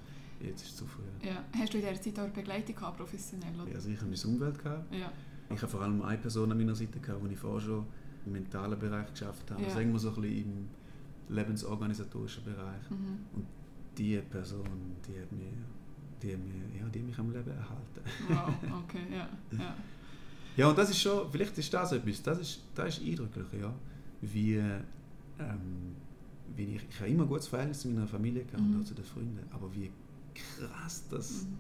jetzt 0.41 0.61
ist 0.63 0.69
es 0.71 0.75
zu 0.77 0.85
früh. 0.87 1.01
ja. 1.27 1.43
Hast 1.57 1.73
du 1.73 1.77
in 1.79 1.85
dieser 1.87 2.01
Zeit 2.01 2.19
auch 2.19 2.29
Begleitung 2.33 2.75
gehabt, 2.75 2.97
professionell? 2.97 3.53
Oder? 3.61 3.69
Ja, 3.69 3.75
Also 3.75 3.89
ich 3.89 3.97
habe 4.01 4.09
meine 4.11 4.23
Umwelt 4.35 4.63
gehabt. 4.63 4.93
Ja. 4.93 5.11
Ich 5.53 5.61
habe 5.61 5.67
vor 5.71 5.81
allem 5.81 6.01
eine 6.03 6.17
Person 6.19 6.51
an 6.51 6.57
meiner 6.57 6.75
Seite 6.75 6.99
gehabt, 6.99 7.21
die 7.27 7.33
ich 7.33 7.39
vorher 7.39 7.61
schon 7.61 7.85
im 8.25 8.31
mentalen 8.33 8.77
Bereich 8.77 9.09
geschafft 9.11 9.49
habe. 9.51 9.63
Ja. 9.63 9.69
Sagen 9.71 9.91
wir 9.91 9.99
so 9.99 10.09
ein 10.09 10.15
bisschen 10.21 10.37
im 10.43 10.67
lebensorganisatorischen 11.29 12.43
Bereich. 12.43 12.89
Mhm. 12.89 13.19
Und 13.33 13.45
diese 13.97 14.21
Person, 14.21 14.65
die 15.07 15.19
hat, 15.19 15.31
mir, 15.31 15.51
die, 16.21 16.33
hat 16.33 16.39
mir, 16.39 16.79
ja, 16.79 16.87
die 16.89 16.99
hat 16.99 17.05
mich 17.07 17.19
am 17.19 17.31
Leben 17.31 17.51
erhalten. 17.51 18.01
Wow, 18.27 18.53
okay, 18.83 19.03
ja. 19.11 19.29
ja. 19.57 19.75
Ja, 20.57 20.67
und 20.69 20.77
das 20.77 20.89
ist 20.89 21.01
schon, 21.01 21.31
vielleicht 21.31 21.57
ist 21.57 21.73
das 21.73 21.91
etwas, 21.93 22.21
das 22.23 22.39
ist, 22.39 22.61
das 22.75 22.97
ist 22.97 23.07
eindrücklich, 23.07 23.45
ja. 23.61 23.73
Wie, 24.21 24.55
ähm, 24.55 25.95
wie 26.55 26.75
ich, 26.75 26.81
ich 26.89 26.99
habe 26.99 27.09
immer 27.09 27.23
ein 27.23 27.29
gutes 27.29 27.47
Verhältnis 27.47 27.79
zu 27.81 27.87
meiner 27.89 28.07
Familie 28.07 28.43
gehabt 28.43 28.59
und 28.63 28.75
Mhm. 28.75 28.81
auch 28.81 28.85
zu 28.85 28.93
den 28.95 29.05
Freunden, 29.05 29.39
aber 29.51 29.73
wie 29.73 29.89
krass 30.35 31.05
das 31.09 31.43
Mhm. 31.43 31.57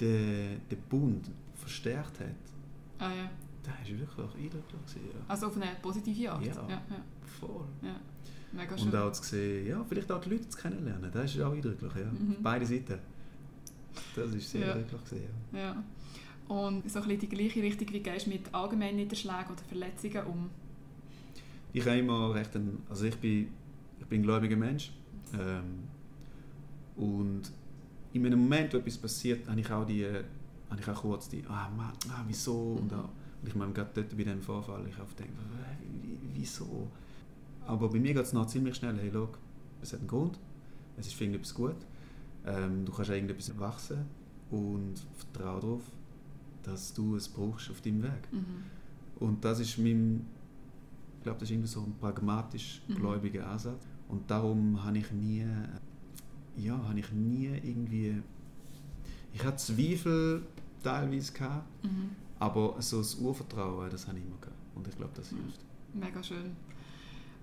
den, 0.00 0.60
den 0.70 0.80
Bund 0.88 1.30
verstärkt 1.54 2.20
hat, 2.20 2.26
Ah, 2.98 3.10
ja. 3.14 3.30
Das 3.62 3.88
ist 3.88 3.98
wirklich 3.98 4.18
auch 4.26 4.34
eindrücklich 4.34 4.94
ja. 4.96 5.20
Also 5.28 5.46
auf 5.48 5.56
eine 5.56 5.66
positive 5.82 6.32
Art. 6.32 6.44
Ja. 6.46 6.54
ja, 6.54 6.82
ja. 6.90 7.04
Voll. 7.40 7.64
ja. 7.82 7.96
Mega 8.52 8.76
schön. 8.76 8.88
Und 8.88 8.96
auch 8.96 9.12
zu 9.12 9.22
sehen, 9.22 9.66
ja, 9.68 9.84
vielleicht 9.88 10.10
auch 10.10 10.20
die 10.20 10.30
Leute 10.30 10.48
zu 10.48 10.58
kennenlernen, 10.58 11.10
das 11.12 11.34
ist 11.34 11.40
auch 11.40 11.52
eindrücklich, 11.52 11.92
ja. 11.96 12.10
Mhm. 12.10 12.36
Beide 12.42 12.66
Seiten. 12.66 12.98
Das 14.16 14.30
ist 14.34 14.50
sehr 14.50 14.66
Ja. 14.68 14.72
eindrücklich 14.74 15.22
ja. 15.52 15.58
Ja. 15.58 15.84
Und 16.48 16.90
so 16.90 16.98
ein 17.00 17.04
bisschen 17.08 17.20
die 17.20 17.28
gleiche 17.28 17.62
Richtung, 17.62 17.88
wie 17.92 18.00
gehst 18.00 18.26
du 18.26 18.30
mit 18.30 18.52
allgemeinen 18.52 18.96
Niederschlägen 18.96 19.52
oder 19.52 19.62
Verletzungen 19.68 20.26
um? 20.26 20.50
Ich 21.72 21.86
habe 21.86 21.98
immer 21.98 22.34
recht 22.34 22.54
ein, 22.56 22.78
also 22.88 23.04
ich 23.04 23.16
bin, 23.18 23.48
ich 24.00 24.06
bin 24.06 24.20
ein 24.20 24.24
gläubiger 24.24 24.56
Mensch 24.56 24.90
ähm, 25.38 25.84
und 26.96 27.42
in 28.12 28.26
einem 28.26 28.40
Moment, 28.40 28.74
wo 28.74 28.78
etwas 28.78 28.98
passiert, 28.98 29.48
habe 29.48 29.60
ich 29.60 29.70
auch 29.70 29.86
die, 29.86 30.04
habe 30.04 30.80
ich 30.80 30.88
auch 30.88 31.00
kurz 31.02 31.28
die, 31.28 31.44
ah 31.48 31.68
Mann, 31.76 31.92
ah, 32.08 32.24
wieso 32.26 32.72
und, 32.80 32.90
Mhm. 32.90 32.98
auch, 32.98 33.04
und 33.04 33.10
ich 33.44 33.54
meine 33.54 33.72
gerade 33.72 33.90
dort 33.94 34.16
bei 34.16 34.24
dem 34.24 34.42
Vorfall, 34.42 34.86
ich 34.88 34.96
habe 34.98 35.08
gedacht, 35.16 35.30
wie- 36.02 36.18
wieso? 36.34 36.88
Aber 37.66 37.88
bei 37.88 37.98
mir 37.98 38.14
geht 38.14 38.22
es 38.22 38.32
noch 38.32 38.46
ziemlich 38.46 38.76
schnell. 38.76 38.96
Hey, 38.98 39.10
schau, 39.12 39.28
es 39.82 39.92
hat 39.92 40.00
einen 40.00 40.08
Grund, 40.08 40.38
es 40.98 41.06
ist 41.06 41.14
für 41.14 41.24
irgendetwas 41.24 41.54
gut. 41.54 41.76
Ähm, 42.46 42.84
du 42.84 42.92
kannst 42.92 43.10
an 43.10 43.16
irgendetwas 43.16 43.58
wachsen 43.58 44.06
und 44.50 44.94
vertraue 45.16 45.60
darauf, 45.60 45.82
dass 46.62 46.92
du 46.94 47.16
es 47.16 47.28
brauchst 47.28 47.70
auf 47.70 47.80
deinem 47.80 48.02
Weg. 48.02 48.28
Mhm. 48.32 48.44
Und 49.20 49.44
das 49.44 49.60
ist 49.60 49.78
mein, 49.78 50.26
ich 51.18 51.22
glaube, 51.24 51.38
das 51.40 51.48
ist 51.48 51.52
irgendwie 51.52 51.68
so 51.68 51.80
ein 51.82 51.94
pragmatisch 52.00 52.82
Mhm. 52.88 52.94
gläubiger 52.94 53.46
Ansatz. 53.46 53.86
Und 54.08 54.30
darum 54.30 54.82
habe 54.82 54.98
ich 54.98 55.10
nie, 55.12 55.46
ja, 56.56 56.76
habe 56.88 56.98
ich 56.98 57.12
nie 57.12 57.46
irgendwie, 57.62 58.22
ich 59.32 59.44
hatte 59.44 59.56
Zweifel 59.58 60.42
teilweise 60.82 61.32
gehabt, 61.32 61.84
Mhm. 61.84 62.10
Aber 62.40 62.74
so 62.80 62.98
das 62.98 63.14
Urvertrauen, 63.14 63.88
das 63.90 64.08
habe 64.08 64.18
ich 64.18 64.24
immer 64.24 64.36
gehabt. 64.40 64.56
Und 64.74 64.88
ich 64.88 64.96
glaube, 64.96 65.12
das 65.14 65.30
Mhm. 65.30 65.36
hilft. 65.36 65.60
Mega 65.94 66.22
schön. 66.22 66.56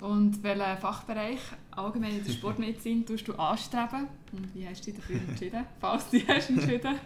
Und 0.02 0.44
welchen 0.44 0.78
Fachbereich 0.78 1.40
allgemein 1.72 2.18
in 2.18 2.24
der 2.24 2.32
Sportmedizin 2.34 3.06
tust 3.06 3.28
du 3.28 3.34
anstreben? 3.34 4.08
Und 4.34 4.54
wie 4.54 4.68
hast 4.68 4.82
du 4.86 4.92
dich 4.92 5.00
dafür 5.00 5.20
entschieden? 5.28 5.64
Falls 5.80 6.10
du 6.10 6.18
dich 6.20 6.28
hast 6.28 6.50
entschieden. 6.50 6.96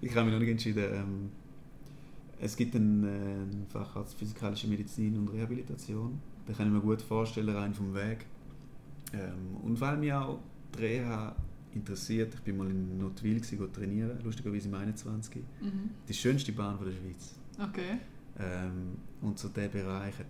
Ich 0.00 0.14
habe 0.14 0.26
mich 0.26 0.32
noch 0.34 0.38
nicht 0.40 0.50
entschieden. 0.50 0.94
Ähm, 0.94 1.30
es 2.40 2.54
gibt 2.56 2.76
einen, 2.76 3.02
äh, 3.66 3.72
Facharzt 3.72 4.16
Physikalische 4.16 4.68
Medizin 4.68 5.18
und 5.18 5.26
Rehabilitation. 5.28 6.20
Den 6.46 6.56
kann 6.56 6.68
ich 6.68 6.72
mir 6.72 6.80
gut 6.80 7.02
vorstellen, 7.02 7.48
rein 7.56 7.74
vom 7.74 7.92
Weg. 7.94 8.24
Ähm, 9.12 9.56
und 9.64 9.80
weil 9.80 9.96
mich 9.96 10.12
auch 10.12 10.38
die 10.76 10.82
Reha 10.84 11.34
interessiert, 11.74 12.34
ich 12.34 12.40
bin 12.40 12.56
mal 12.56 12.70
in 12.70 12.98
Notwil 12.98 13.40
trainieren, 13.40 14.18
lustigerweise 14.22 14.68
im 14.68 14.74
21. 14.74 15.42
Mhm. 15.60 15.90
Die 16.08 16.14
schönste 16.14 16.52
Bahn 16.52 16.76
von 16.76 16.86
der 16.86 16.94
Schweiz. 16.94 17.34
Okay. 17.58 17.98
Ähm, 18.38 18.96
und 19.20 19.38
so 19.38 19.48
der 19.48 19.68
Bereich 19.68 20.18
hat, 20.18 20.26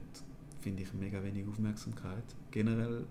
finde 0.61 0.83
ich, 0.83 0.93
mega 0.95 1.23
wenig 1.23 1.47
Aufmerksamkeit. 1.47 2.25
Generell 2.51 3.05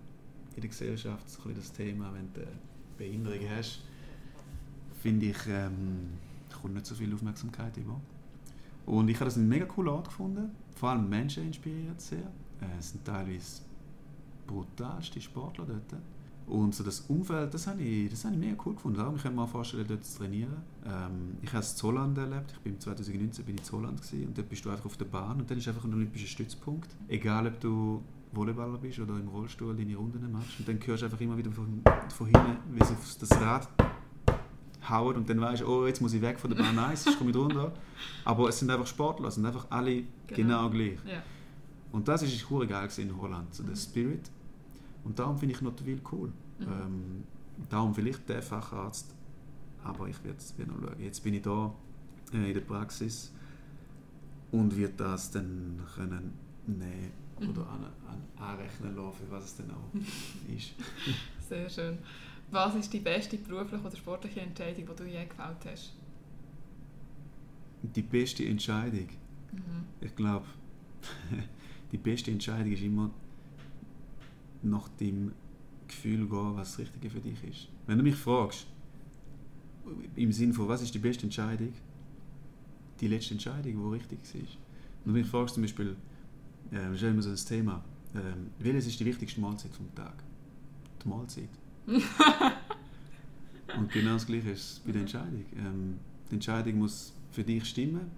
in 0.56 0.60
der 0.60 0.68
Gesellschaft 0.68 1.28
so 1.30 1.48
ein 1.48 1.54
das 1.54 1.72
Thema, 1.72 2.12
wenn 2.12 2.32
du 2.32 2.40
eine 2.40 2.50
Behinderung 2.96 3.48
hast, 3.56 3.82
finde 5.02 5.26
ich, 5.26 5.38
ähm, 5.48 6.10
kommt 6.60 6.74
nicht 6.74 6.86
so 6.86 6.94
viel 6.94 7.12
Aufmerksamkeit 7.14 7.76
über. 7.76 8.00
Und 8.86 9.08
ich 9.08 9.16
habe 9.16 9.26
das 9.26 9.36
einen 9.36 9.48
mega 9.48 9.66
coolen 9.66 9.90
Ort 9.90 10.08
gefunden. 10.08 10.50
Vor 10.74 10.90
allem 10.90 11.08
Menschen 11.08 11.46
inspiriert 11.46 12.00
sehr. 12.00 12.18
Äh, 12.60 12.78
es 12.78 12.90
sind 12.90 13.04
teilweise 13.04 13.62
brutalste 14.46 15.20
Sportler 15.20 15.66
dort. 15.66 16.02
Und 16.48 16.74
so 16.74 16.82
das 16.82 17.00
Umfeld, 17.00 17.52
das 17.52 17.66
habe 17.66 17.82
ich, 17.82 18.10
das 18.10 18.24
habe 18.24 18.34
ich 18.34 18.40
mega 18.40 18.56
cool 18.64 18.74
gefunden. 18.74 18.98
Darum, 18.98 19.16
ich 19.16 19.22
kann 19.22 19.34
mir 19.34 19.42
auch 19.42 19.48
vorstellen, 19.48 19.84
dort 19.86 20.04
zu 20.04 20.18
trainieren. 20.18 20.56
Ähm, 20.86 21.36
ich 21.42 21.52
habe 21.52 21.60
es 21.60 21.72
in 21.72 21.76
Zollland 21.76 22.16
erlebt. 22.16 22.52
Ich 22.52 22.58
bin 22.60 22.80
2019 22.80 23.44
bin 23.44 23.56
ich 23.56 23.72
in 23.72 23.80
gewesen, 23.96 24.26
und 24.26 24.38
dort 24.38 24.48
bist 24.48 24.64
du 24.64 24.70
einfach 24.70 24.86
auf 24.86 24.96
der 24.96 25.04
Bahn 25.04 25.38
und 25.38 25.50
dann 25.50 25.58
ist 25.58 25.68
einfach 25.68 25.84
ein 25.84 25.92
olympischer 25.92 26.26
Stützpunkt. 26.26 26.88
Egal, 27.08 27.46
ob 27.46 27.60
du 27.60 28.02
Volleyballer 28.32 28.78
bist 28.78 28.98
oder 28.98 29.18
im 29.18 29.28
Rollstuhl 29.28 29.76
deine 29.76 29.96
Runden 29.96 30.32
machst. 30.32 30.58
Und 30.58 30.68
dann 30.68 30.78
hörst 30.84 31.02
du 31.02 31.06
einfach 31.06 31.20
immer 31.20 31.36
wieder 31.36 31.50
von, 31.50 31.82
von 32.14 32.26
hinten, 32.26 32.56
wie 32.72 32.84
sie 32.84 32.92
auf 32.94 33.16
das 33.20 33.30
Rad 33.40 33.68
hauen 34.88 35.16
und 35.16 35.28
dann 35.28 35.40
weißt 35.40 35.62
du, 35.62 35.66
oh, 35.66 35.86
jetzt 35.86 36.00
muss 36.00 36.14
ich 36.14 36.22
weg 36.22 36.38
von 36.38 36.50
der 36.50 36.62
Bahn, 36.62 36.74
nice, 36.76 37.06
ich 37.06 37.18
komme 37.18 37.34
runter. 37.34 37.72
Aber 38.24 38.48
es 38.48 38.58
sind 38.58 38.70
einfach 38.70 38.86
Sportler, 38.86 39.28
es 39.28 39.34
sind 39.34 39.44
einfach 39.44 39.66
alle 39.70 40.04
genau, 40.28 40.70
gleich. 40.70 40.98
Ja. 41.06 41.22
Und 41.92 42.08
das 42.08 42.22
ist 42.22 42.48
hure 42.48 42.66
geil 42.66 42.88
in 42.98 43.20
Holland, 43.20 43.54
so 43.54 43.62
der 43.62 43.72
Mhm. 43.72 43.76
Spirit. 43.76 44.30
Und 45.04 45.18
darum 45.18 45.38
finde 45.38 45.54
ich 45.54 45.60
Notwil 45.60 46.00
cool. 46.12 46.32
Mhm. 46.58 46.66
Ähm, 46.66 47.24
darum 47.70 47.94
vielleicht 47.94 48.28
der 48.28 48.42
Facharzt, 48.42 49.14
aber 49.82 50.08
ich 50.08 50.22
werde 50.24 50.38
es 50.38 50.54
noch 50.58 50.66
schauen. 50.80 51.00
Jetzt 51.00 51.22
bin 51.22 51.34
ich 51.34 51.42
da 51.42 51.74
äh, 52.32 52.48
in 52.48 52.54
der 52.54 52.60
Praxis 52.60 53.32
und 54.50 54.76
wird 54.76 54.98
das 55.00 55.30
dann 55.30 55.80
können 55.94 56.32
nehmen 56.66 57.12
Mhm. 57.40 57.50
oder 57.50 57.68
an, 57.68 57.84
an, 58.08 58.44
anrechnen 58.48 58.96
lassen, 58.96 59.12
für 59.12 59.30
was 59.30 59.44
es 59.44 59.56
dann 59.58 59.70
auch 59.70 59.94
ist. 60.56 60.74
Sehr 61.48 61.70
schön. 61.70 61.98
Was 62.50 62.74
ist 62.74 62.92
die 62.92 62.98
beste 62.98 63.36
berufliche 63.36 63.84
oder 63.84 63.96
sportliche 63.96 64.40
Entscheidung, 64.40 64.86
die 64.86 64.96
du 64.96 65.04
je 65.08 65.24
gefällt 65.24 65.64
hast? 65.66 65.92
Die 67.82 68.02
beste 68.02 68.44
Entscheidung, 68.44 69.08
Mhm. 69.52 69.84
ich 70.00 70.14
glaube, 70.16 70.44
die 71.92 71.96
beste 71.96 72.30
Entscheidung 72.30 72.72
ist 72.72 72.82
immer 72.82 73.10
nach 74.62 74.88
dem 75.00 75.32
Gefühl 75.86 76.28
gehen, 76.28 76.56
was 76.56 76.70
das 76.70 76.78
Richtige 76.80 77.10
für 77.10 77.20
dich 77.20 77.42
ist. 77.44 77.68
Wenn 77.86 77.98
du 77.98 78.04
mich 78.04 78.16
fragst, 78.16 78.66
im 80.16 80.32
Sinne 80.32 80.52
von, 80.52 80.68
was 80.68 80.82
ist 80.82 80.94
die 80.94 80.98
beste 80.98 81.24
Entscheidung? 81.24 81.72
Die 83.00 83.08
letzte 83.08 83.34
Entscheidung, 83.34 83.90
die 83.90 83.96
richtig 83.96 84.18
war. 84.34 84.40
Wenn 85.04 85.14
du 85.14 85.20
mich 85.20 85.28
fragst 85.28 85.54
zum 85.54 85.62
Beispiel, 85.62 85.96
äh, 86.72 86.94
ist 86.94 87.00
ja 87.02 87.08
immer 87.08 87.22
so 87.22 87.30
ein 87.30 87.36
Thema, 87.36 87.82
ähm, 88.14 88.50
welches 88.58 88.86
ist 88.88 89.00
die 89.00 89.04
wichtigste 89.04 89.40
Mahlzeit 89.40 89.74
vom 89.74 89.94
Tag? 89.94 90.22
Die 91.02 91.08
Mahlzeit. 91.08 91.48
Und 93.76 93.90
genau 93.92 94.14
das 94.14 94.26
Gleiche 94.26 94.50
ist 94.50 94.60
es 94.60 94.80
bei 94.80 94.92
der 94.92 95.02
Entscheidung. 95.02 95.44
Ähm, 95.56 95.98
die 96.30 96.34
Entscheidung 96.34 96.78
muss 96.78 97.12
für 97.30 97.44
dich 97.44 97.64
stimmen 97.64 98.10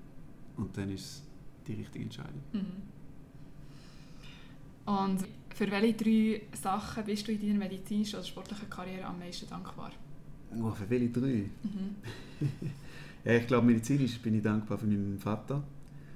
und 0.56 0.76
dann 0.76 0.90
ist 0.90 1.00
es 1.00 1.22
die 1.66 1.74
richtige 1.74 2.04
Entscheidung. 2.04 2.42
Mhm. 2.52 2.82
Und 4.86 5.24
für 5.54 5.70
welche 5.70 5.94
drei 5.94 6.42
Sachen 6.56 7.04
bist 7.04 7.28
du 7.28 7.32
in 7.32 7.40
deiner 7.40 7.58
medizinischen 7.58 8.16
oder 8.16 8.26
sportlichen 8.26 8.70
Karriere 8.70 9.04
am 9.04 9.18
meisten 9.18 9.48
dankbar? 9.48 9.92
Oh, 10.56 10.70
für 10.70 10.88
welche 10.88 11.10
drei? 11.10 11.50
Mhm. 11.62 11.96
Ja, 13.22 13.34
ich 13.34 13.46
glaube, 13.46 13.66
medizinisch 13.66 14.18
bin 14.18 14.34
ich 14.36 14.42
dankbar 14.42 14.78
für 14.78 14.86
meinen 14.86 15.18
Vater, 15.18 15.62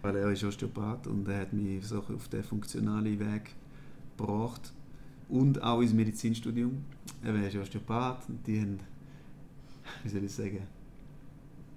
weil 0.00 0.16
er 0.16 0.30
ist 0.30 0.42
Osteopath 0.42 1.06
und 1.06 1.28
er 1.28 1.42
hat 1.42 1.52
mich 1.52 1.84
so 1.86 1.98
auf 1.98 2.28
den 2.28 2.42
funktionalen 2.42 3.20
Weg 3.20 3.54
gebracht. 4.16 4.72
Und 5.28 5.62
auch 5.62 5.82
ins 5.82 5.92
Medizinstudium. 5.92 6.84
Er 7.22 7.34
ist 7.46 7.56
Osteopath 7.56 8.26
und 8.28 8.46
die 8.46 8.58
haben, 8.58 8.78
wie 10.02 10.08
soll 10.08 10.24
ich 10.24 10.32
sagen, 10.32 10.66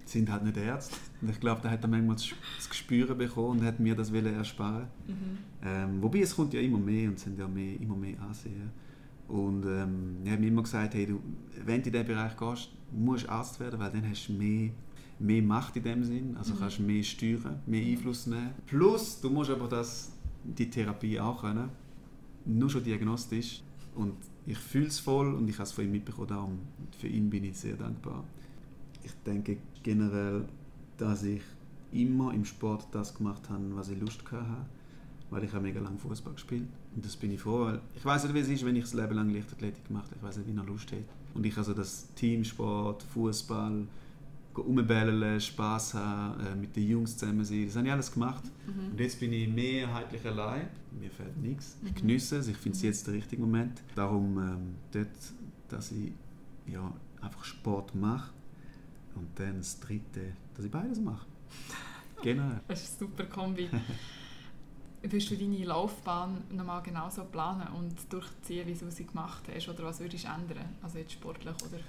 sind 0.10 0.32
halt 0.32 0.44
nicht 0.44 0.58
Ärzte. 0.58 0.96
Und 1.22 1.30
ich 1.30 1.40
glaube, 1.40 1.62
da 1.62 1.70
hat 1.70 1.82
er 1.84 1.88
manchmal 1.88 2.16
das 2.16 2.70
Gespür 2.70 3.14
bekommen 3.16 3.60
und 3.60 3.66
hat 3.66 3.80
mir 3.80 3.96
das 3.96 4.12
wollen 4.14 4.34
ersparen 4.34 4.88
Mhm. 5.08 5.14
ähm, 5.64 6.02
Wobei 6.02 6.20
es 6.20 6.36
kommt 6.36 6.54
ja 6.54 6.60
immer 6.62 6.80
mehr 6.80 7.10
und 7.10 7.16
es 7.16 7.24
sind 7.24 7.38
ja 7.38 7.48
mehr, 7.48 7.80
immer 7.80 7.96
mehr 7.96 8.22
Ansehen. 8.22 8.70
Und 9.28 9.66
ähm, 9.66 10.18
er 10.24 10.34
hat 10.34 10.40
mir 10.40 10.48
immer 10.48 10.64
gesagt, 10.64 10.94
hey, 10.94 11.06
du, 11.06 11.20
wenn 11.66 11.82
du 11.82 11.88
in 11.90 11.94
diesen 11.94 12.08
Bereich 12.08 12.38
gehst, 12.38 12.70
musst 12.92 13.26
du 13.26 13.30
Arzt 13.30 13.60
werden, 13.60 13.80
weil 13.80 13.92
dann 13.92 14.10
hast 14.10 14.28
du 14.30 14.34
mehr, 14.34 14.70
mehr 15.20 15.42
Macht 15.42 15.76
in 15.76 15.84
dem 15.84 16.04
Sinn, 16.04 16.38
also 16.38 16.54
Mhm. 16.54 16.60
kannst 16.60 16.78
du 16.80 16.84
mehr 16.84 17.04
steuern, 17.04 17.60
mehr 17.66 17.86
Einfluss 17.86 18.28
nehmen. 18.28 18.52
Plus, 18.66 19.20
du 19.20 19.30
musst 19.30 19.50
aber 19.50 19.68
das, 19.68 20.12
die 20.44 20.70
Therapie 20.70 21.20
auch 21.20 21.42
können, 21.42 21.70
nur 22.46 22.70
schon 22.70 22.84
diagnostisch. 22.84 23.62
Und 23.96 24.14
ich 24.46 24.58
fühle 24.58 24.88
es 24.88 25.00
voll 25.00 25.34
und 25.34 25.50
ich 25.50 25.56
habe 25.56 25.64
es 25.64 25.72
von 25.74 25.84
ihm 25.84 25.92
mitbekommen, 25.92 26.28
darum 26.28 26.60
für 26.98 27.08
ihn 27.08 27.30
bin 27.30 27.44
ich 27.44 27.58
sehr 27.58 27.76
dankbar. 27.76 28.24
Ich 29.08 29.14
denke 29.26 29.58
generell, 29.84 30.46
dass 30.98 31.24
ich 31.24 31.42
immer 31.94 32.34
im 32.34 32.44
Sport 32.44 32.88
das 32.92 33.14
gemacht 33.16 33.50
habe, 33.50 33.64
was 33.76 33.88
ich 33.90 34.00
Lust 34.00 34.22
hatte 34.32 34.66
weil 35.30 35.44
ich 35.44 35.52
habe 35.52 35.64
mega 35.64 35.82
lange 35.82 35.98
Fußball 35.98 36.34
gespielt 36.34 36.68
und 36.96 37.04
das 37.04 37.16
bin 37.18 37.32
ich 37.32 37.42
froh, 37.42 37.66
weil 37.66 37.82
ich 37.96 38.06
weiß 38.06 38.24
nicht, 38.24 38.34
wie 38.34 38.40
es 38.40 38.48
ist, 38.48 38.66
wenn 38.66 38.76
ich 38.76 38.86
das 38.86 38.94
Leben 38.94 39.14
lang 39.14 39.30
Leichtathletik 39.30 39.86
gemacht 39.88 40.06
habe. 40.06 40.16
Ich 40.18 40.24
weiß 40.24 40.38
nicht, 40.38 40.48
wie 40.48 40.52
ich 40.52 40.56
noch 40.56 40.66
Lust 40.68 40.90
hätte. 40.92 41.04
Und 41.34 41.46
ich 41.46 41.58
also 41.58 41.74
das 41.74 42.08
Teamsport, 42.16 43.04
Fußball, 43.04 43.86
rumbällen, 44.58 45.40
Spaß 45.40 45.94
haben, 45.96 46.40
äh, 46.46 46.56
mit 46.56 46.76
den 46.76 46.88
Jungs 46.88 47.18
zusammen 47.18 47.44
sein, 47.44 47.66
das 47.66 47.76
habe 47.76 47.88
ich 47.88 47.92
alles 47.94 48.12
gemacht. 48.12 48.44
Mhm. 48.66 48.92
Und 48.92 49.00
jetzt 49.00 49.20
bin 49.20 49.34
ich 49.34 49.48
mehrheitlich 49.50 50.26
allein. 50.26 50.68
Mir 51.00 51.10
fehlt 51.12 51.38
nichts. 51.38 51.78
Ich 51.84 51.92
Mhm. 51.92 51.96
genieße 51.96 52.38
es. 52.38 52.48
Ich 52.48 52.58
finde 52.58 52.78
es 52.78 52.82
Mhm. 52.84 52.88
jetzt 52.90 53.08
der 53.08 53.14
richtige 53.14 53.42
Moment. 53.42 53.82
Darum 53.96 54.38
ähm, 54.40 54.76
dort, 54.94 55.08
dass 55.68 55.92
ich 55.92 56.14
ja, 56.72 56.92
einfach 57.22 57.44
Sport 57.44 57.94
mache 57.96 58.32
und 59.18 59.28
dann 59.40 59.58
das 59.58 59.80
Dritte, 59.80 60.34
dass 60.56 60.66
ich 60.66 60.72
beides 60.72 61.00
mache. 61.00 61.26
Genau. 62.24 62.50
Das 62.68 62.82
ist 62.82 63.00
eine 63.00 63.10
super 63.12 63.26
Kombi. 63.26 63.70
Würdest 65.04 65.30
du 65.30 65.38
deine 65.38 65.64
Laufbahn 65.66 66.42
nochmal 66.52 66.82
genauso 66.82 67.24
planen 67.26 67.68
und 67.76 67.94
durchziehen, 68.12 68.66
wie 68.68 68.74
du 68.74 68.90
sie 68.90 69.06
gemacht 69.06 69.44
hast? 69.54 69.70
Oder 69.70 69.84
was 69.84 70.00
würdest 70.00 70.24
du 70.24 70.28
ändern? 70.28 70.66
Also 70.82 70.98
jetzt 70.98 71.12
sportlich 71.14 71.54
oder 71.62 71.78
vielleicht 71.78 71.86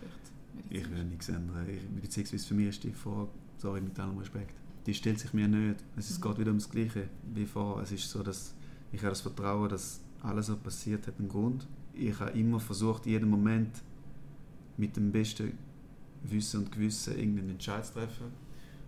Ich 0.68 0.82
medizinisch? 0.82 0.90
will 0.90 1.04
nichts 1.06 1.28
ändern. 1.30 1.66
Ich, 1.70 2.02
beziehungsweise 2.02 2.46
für 2.46 2.54
mich 2.54 2.68
ist 2.68 2.84
die 2.84 2.92
Frage, 2.92 3.28
sorry, 3.56 3.80
mit 3.80 3.98
allem 3.98 4.18
Respekt, 4.18 4.54
die 4.84 4.92
stellt 4.92 5.18
sich 5.18 5.32
mir 5.32 5.48
nicht. 5.48 5.82
Es 5.96 6.10
ist 6.10 6.18
Mhm. 6.22 6.28
geht 6.28 6.38
wieder 6.40 6.48
ums 6.48 6.68
Gleiche 6.68 7.08
wie 7.34 7.46
vor. 7.46 7.80
Es 7.80 7.90
ist 7.90 8.10
so, 8.10 8.22
dass 8.22 8.54
ich 8.92 9.00
habe 9.00 9.08
das 9.10 9.22
Vertrauen, 9.22 9.70
dass 9.70 10.00
alles, 10.22 10.50
was 10.50 10.58
passiert, 10.58 11.06
hat 11.06 11.18
einen 11.18 11.28
Grund. 11.30 11.66
Ich 11.94 12.20
habe 12.20 12.32
immer 12.38 12.60
versucht, 12.60 13.06
jeden 13.06 13.30
Moment 13.30 13.82
mit 14.76 14.94
dem 14.96 15.10
besten 15.10 15.56
Wissen 16.22 16.60
und 16.60 16.72
Gewissen 16.72 17.16
irgendeinen 17.18 17.50
Entscheid 17.50 17.84
zu 17.84 17.94
treffen. 17.94 18.26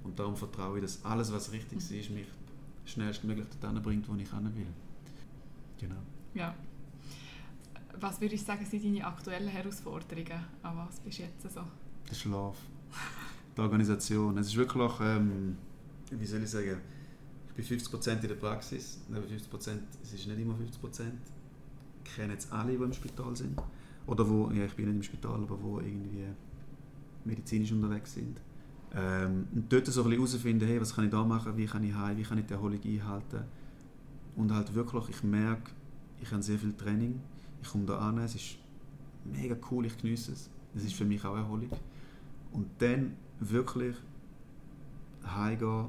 Und 0.05 0.19
darum 0.19 0.37
vertraue 0.37 0.79
ich, 0.79 0.83
dass 0.83 1.05
alles, 1.05 1.33
was 1.33 1.53
richtig 1.53 1.79
Mhm. 1.91 1.97
ist, 1.99 2.11
mich 2.11 2.27
schnellstmöglich 2.87 3.47
dorthin 3.61 3.83
bringt, 3.83 4.09
wo 4.09 4.15
ich 4.17 4.31
hin 4.31 4.55
will. 4.55 4.67
Genau. 5.79 6.01
Ja. 6.35 6.55
Was 8.01 8.21
würdest 8.21 8.43
du 8.45 8.47
sagen, 8.47 8.65
sind 8.65 8.85
deine 8.85 9.05
aktuellen 9.07 9.49
Herausforderungen? 9.49 10.45
An 10.63 10.77
was 10.77 11.01
bist 11.01 11.19
du 11.19 11.23
jetzt 11.25 11.43
so? 11.43 11.61
Der 12.09 12.15
Schlaf. 12.15 12.57
Die 13.57 13.61
Organisation. 13.61 14.39
Es 14.39 14.47
ist 14.49 14.57
wirklich, 14.57 14.93
ähm, 15.01 15.57
wie 16.11 16.25
soll 16.27 16.43
ich 16.43 16.51
sagen, 16.51 16.79
ich 17.49 17.55
bin 17.55 17.65
50% 17.79 18.23
in 18.23 18.29
der 18.29 18.35
Praxis. 18.37 19.01
Eben 19.11 19.23
50%, 19.29 19.81
es 20.03 20.13
ist 20.15 20.27
nicht 20.27 20.39
immer 20.39 20.55
50%. 20.55 21.13
kennen 22.05 22.31
jetzt 22.33 22.51
alle, 22.53 22.77
die 22.77 22.83
im 22.83 22.93
Spital 22.93 23.37
sind. 23.37 23.61
Oder 24.07 24.29
wo, 24.29 24.51
ja, 24.51 24.65
ich 24.65 24.75
bin 24.75 24.87
nicht 24.87 24.97
im 24.97 25.03
Spital, 25.03 25.43
aber 25.43 25.61
wo 25.63 25.79
irgendwie 25.81 26.25
medizinisch 27.25 27.73
unterwegs 27.73 28.15
sind. 28.15 28.41
Ähm, 28.95 29.47
und 29.55 29.73
dort 29.73 29.87
so 29.87 30.03
ein 30.03 30.11
bisschen 30.11 30.27
herausfinden, 30.27 30.67
hey, 30.67 30.81
was 30.81 30.95
kann 30.95 31.05
ich 31.05 31.11
da 31.11 31.25
machen, 31.25 31.57
wie 31.57 31.67
kann 31.67 31.85
ich 31.85 31.95
heim, 31.95 32.17
wie 32.17 32.23
kann 32.23 32.39
ich 32.39 32.47
die 32.47 32.55
Erholung 32.55 32.81
einhalten. 32.83 33.45
Und 34.37 34.53
halt 34.53 34.75
wirklich, 34.75 35.09
ich 35.11 35.23
merke, 35.23 35.71
ich 36.21 36.31
habe 36.33 36.43
sehr 36.43 36.59
viel 36.59 36.73
Training, 36.73 37.21
ich 37.62 37.69
komme 37.69 37.85
da 37.85 37.99
an, 37.99 38.19
es 38.19 38.35
ist 38.35 38.57
mega 39.25 39.57
cool, 39.71 39.87
ich 39.87 39.97
genieße 39.97 40.33
es. 40.33 40.50
Das 40.75 40.85
ist 40.85 40.95
für 40.95 41.05
mich 41.05 41.25
auch 41.25 41.37
Erholung. 41.37 41.69
Und 42.53 42.67
dann 42.79 43.17
wirklich 43.39 43.97
heimgehen, 45.25 45.87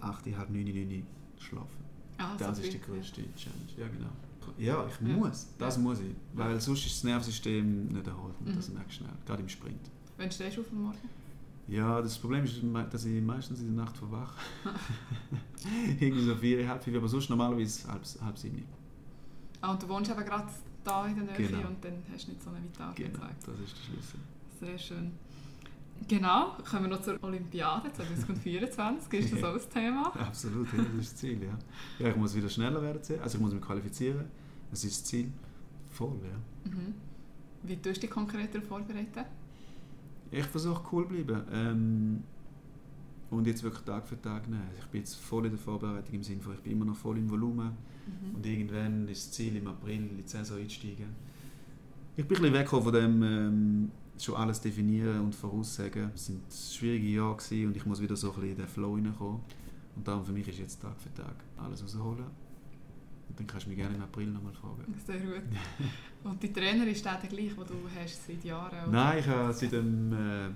8, 0.00 0.26
halb 0.36 0.50
9, 0.50 0.64
9 0.64 1.06
schlafen. 1.38 1.84
Ah, 2.18 2.36
Das 2.38 2.56
so 2.58 2.62
ist 2.62 2.72
die 2.72 2.80
größte 2.80 3.22
Challenge. 3.34 3.64
Ja, 3.76 3.88
genau. 3.88 4.10
Ja, 4.58 4.86
ich 4.86 5.06
Ja. 5.08 5.14
muss. 5.16 5.48
Das 5.58 5.76
Ja. 5.76 5.82
muss 5.82 6.00
ich. 6.00 6.14
Weil 6.34 6.60
sonst 6.60 6.86
ist 6.86 6.96
das 6.96 7.04
Nervensystem 7.04 7.88
nicht 7.88 8.06
erholt. 8.06 8.34
Und 8.44 8.56
das 8.56 8.68
Mhm. 8.68 8.74
merkst 8.74 9.00
du 9.00 9.04
schnell. 9.04 9.14
Gerade 9.26 9.42
im 9.42 9.48
Sprint. 9.48 9.90
Wann 10.16 10.30
stehst 10.30 10.56
du 10.56 10.60
auf 10.62 10.66
am 10.70 10.82
Morgen? 10.82 11.08
Ja, 11.66 12.00
das 12.02 12.18
Problem 12.18 12.44
ist, 12.44 12.60
dass 12.92 13.04
ich 13.06 13.22
meistens 13.22 13.60
in 13.60 13.74
der 13.74 13.84
Nacht 13.86 13.96
verwache. 13.96 14.38
Irgendwie 16.00 16.22
so 16.24 16.34
vier, 16.36 16.68
halb 16.68 16.84
fünf, 16.84 16.96
aber 16.98 17.08
sonst 17.08 17.30
normalerweise 17.30 17.88
halb, 17.90 18.02
halb 18.22 18.38
sieben. 18.38 18.64
Ah, 19.62 19.72
und 19.72 19.82
du 19.82 19.88
wohnst 19.88 20.10
eben 20.10 20.24
gerade 20.24 20.46
da 20.84 21.06
in 21.06 21.14
der 21.16 21.24
Nähe 21.24 21.48
Genau. 21.48 21.68
und 21.68 21.82
dann 21.82 22.02
hast 22.12 22.26
du 22.26 22.32
nicht 22.32 22.42
so 22.42 22.50
einen 22.50 22.64
Vital 22.64 22.92
Genau, 22.94 23.08
gezeigt. 23.12 23.48
das 23.48 23.58
ist 23.60 23.74
der 23.78 23.82
Schlüssel. 23.92 24.20
Sehr 24.60 24.78
schön. 24.78 25.12
Genau, 26.06 26.56
kommen 26.68 26.82
wir 26.82 26.90
noch 26.90 27.00
zur 27.02 27.22
Olympiade 27.22 27.90
2024. 27.90 29.20
Ist 29.20 29.32
das 29.32 29.42
auch 29.44 29.54
das 29.54 29.68
Thema? 29.70 30.14
Absolut, 30.14 30.70
ja, 30.72 30.78
das 30.84 30.94
ist 31.00 31.12
das 31.12 31.16
Ziel. 31.16 31.42
Ja. 31.42 31.58
ja, 31.98 32.10
ich 32.10 32.16
muss 32.16 32.34
wieder 32.34 32.48
schneller 32.50 32.82
werden. 32.82 33.00
Also 33.22 33.38
ich 33.38 33.42
muss 33.42 33.54
mich 33.54 33.62
qualifizieren. 33.62 34.26
Das 34.70 34.84
ist 34.84 35.00
das 35.00 35.04
Ziel. 35.04 35.32
Voll, 35.92 36.18
ja. 36.24 36.70
Mhm. 36.70 36.94
Wie 37.62 37.76
tust 37.76 37.96
du 37.96 38.00
dich 38.02 38.10
konkreter 38.10 38.60
vorbereiten? 38.60 39.24
Ich 40.34 40.46
versuche 40.46 40.82
cool 40.92 41.04
zu 41.04 41.08
bleiben. 41.08 41.42
Ähm, 41.52 42.24
und 43.30 43.46
jetzt 43.46 43.62
wirklich 43.62 43.84
Tag 43.84 44.06
für 44.06 44.20
Tag 44.20 44.48
nehmen. 44.48 44.68
Ich 44.78 44.86
bin 44.86 45.00
jetzt 45.00 45.16
voll 45.16 45.46
in 45.46 45.52
der 45.52 45.58
Vorbereitung 45.58 46.14
im 46.14 46.22
Sinne 46.22 46.40
von, 46.40 46.54
ich 46.54 46.60
bin 46.60 46.72
immer 46.72 46.84
noch 46.84 46.96
voll 46.96 47.18
im 47.18 47.28
Volumen. 47.30 47.72
Mhm. 48.06 48.34
Und 48.34 48.46
irgendwann 48.46 49.08
ist 49.08 49.26
das 49.26 49.32
Ziel, 49.32 49.56
im 49.56 49.66
April 49.66 50.08
in 50.10 50.16
die 50.16 50.28
Saison 50.28 50.58
einzusteigen. 50.58 51.06
Ich 52.16 52.26
bin 52.26 52.36
ein 52.36 52.42
bisschen 52.42 52.54
weggekommen 52.54 52.84
von 52.84 52.92
dem, 52.92 53.22
ähm, 53.22 53.90
schon 54.18 54.36
alles 54.36 54.60
definieren 54.60 55.20
und 55.20 55.34
voraussagen. 55.34 56.10
Es 56.14 56.26
sind 56.26 56.42
schwierige 56.52 57.08
Jahre 57.08 57.36
gewesen 57.36 57.66
und 57.68 57.76
ich 57.76 57.86
muss 57.86 58.00
wieder 58.00 58.16
so 58.16 58.28
ein 58.28 58.34
bisschen 58.34 58.50
in 58.50 58.56
den 58.58 58.68
Flow 58.68 58.96
hineinkommen. 58.96 59.40
Und 59.96 60.06
darum 60.06 60.24
für 60.24 60.32
mich 60.32 60.46
ist 60.46 60.58
jetzt 60.58 60.80
Tag 60.80 61.00
für 61.00 61.12
Tag 61.14 61.34
alles 61.56 61.82
rausholen. 61.82 62.26
Dann 63.36 63.46
kannst 63.46 63.66
du 63.66 63.70
mich 63.70 63.78
gerne 63.78 63.96
im 63.96 64.02
April 64.02 64.28
nochmal 64.28 64.52
fragen. 64.52 64.94
Sehr 65.06 65.18
gut. 65.18 65.42
Und 66.22 66.42
die 66.42 66.52
Trainer 66.52 66.86
ist 66.86 67.04
der 67.04 67.16
gleiche, 67.16 67.54
den 67.54 67.66
du 67.66 67.88
hast 68.00 68.26
seit 68.26 68.44
Jahren? 68.44 68.88
oder? 68.88 68.92
Nein, 68.92 69.18
ich 69.18 69.26
habe 69.26 69.52
seit, 69.52 69.72
dem, 69.72 70.12
äh, 70.12 70.50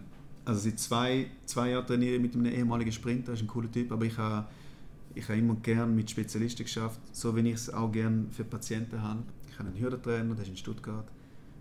also 0.45 0.61
seit 0.61 0.79
zwei, 0.79 1.27
zwei 1.45 1.71
Jahren 1.71 1.87
trainiere 1.87 2.19
mit 2.19 2.35
einem 2.35 2.47
ehemaligen 2.47 2.93
Sprinter, 2.93 3.33
das 3.33 3.41
ist 3.41 3.47
ein 3.47 3.49
cooler 3.49 3.71
Typ, 3.71 3.91
aber 3.91 4.05
ich 4.05 4.17
habe, 4.17 4.47
ich 5.15 5.25
habe 5.29 5.39
immer 5.39 5.57
gerne 5.57 5.93
mit 5.93 6.11
Spezialisten 6.11 6.65
geschafft, 6.65 7.01
so 7.13 7.35
wie 7.35 7.49
ich 7.49 7.55
es 7.55 7.71
auch 7.71 7.91
gerne 7.91 8.27
für 8.31 8.45
Patienten 8.45 9.03
habe. 9.03 9.23
Ich 9.51 9.59
habe 9.59 9.71
einen 9.71 9.79
Hürdentrainer, 9.81 10.35
der 10.35 10.45
ist 10.45 10.51
in 10.51 10.57
Stuttgart. 10.57 11.07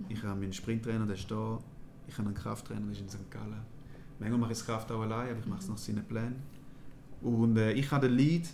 Ich 0.09 0.21
habe 0.21 0.39
meinen 0.39 0.53
Sprinttrainer, 0.53 1.05
der 1.05 1.15
ist 1.15 1.29
da. 1.31 1.59
Ich 2.07 2.17
habe 2.17 2.27
einen 2.27 2.37
Krafttrainer, 2.37 2.81
der 2.81 2.91
ist 2.91 3.01
in 3.01 3.09
St. 3.09 3.31
Gallen. 3.31 3.65
Manchmal 4.19 4.39
mache 4.39 4.51
ich 4.51 4.59
das 4.59 4.67
Kraft 4.67 4.91
auch 4.91 5.01
allein, 5.01 5.31
aber 5.31 5.39
ich 5.39 5.47
mache 5.47 5.59
es 5.59 5.69
nach 5.69 5.77
seinen 5.77 6.03
Plänen. 6.05 6.35
Und 7.21 7.57
äh, 7.57 7.73
ich 7.73 7.91
habe 7.91 8.07
den 8.07 8.15
Lead, 8.15 8.47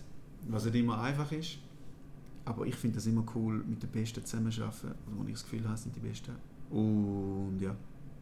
was 0.48 0.66
nicht 0.66 0.76
immer 0.76 1.02
einfach 1.02 1.32
ist. 1.32 1.58
Aber 2.46 2.66
ich 2.66 2.76
finde 2.76 2.98
es 2.98 3.06
immer 3.08 3.24
cool, 3.36 3.64
mit 3.66 3.82
den 3.82 3.90
Besten 3.90 4.24
zusammenzuarbeiten. 4.26 4.90
Also, 4.90 5.18
wo 5.18 5.24
ich 5.26 5.34
das 5.34 5.44
Gefühl 5.44 5.66
habe, 5.68 5.78
sind 5.78 5.96
die 5.96 6.00
Besten. 6.02 6.34
Und 6.70 7.58
ja, 7.62 7.74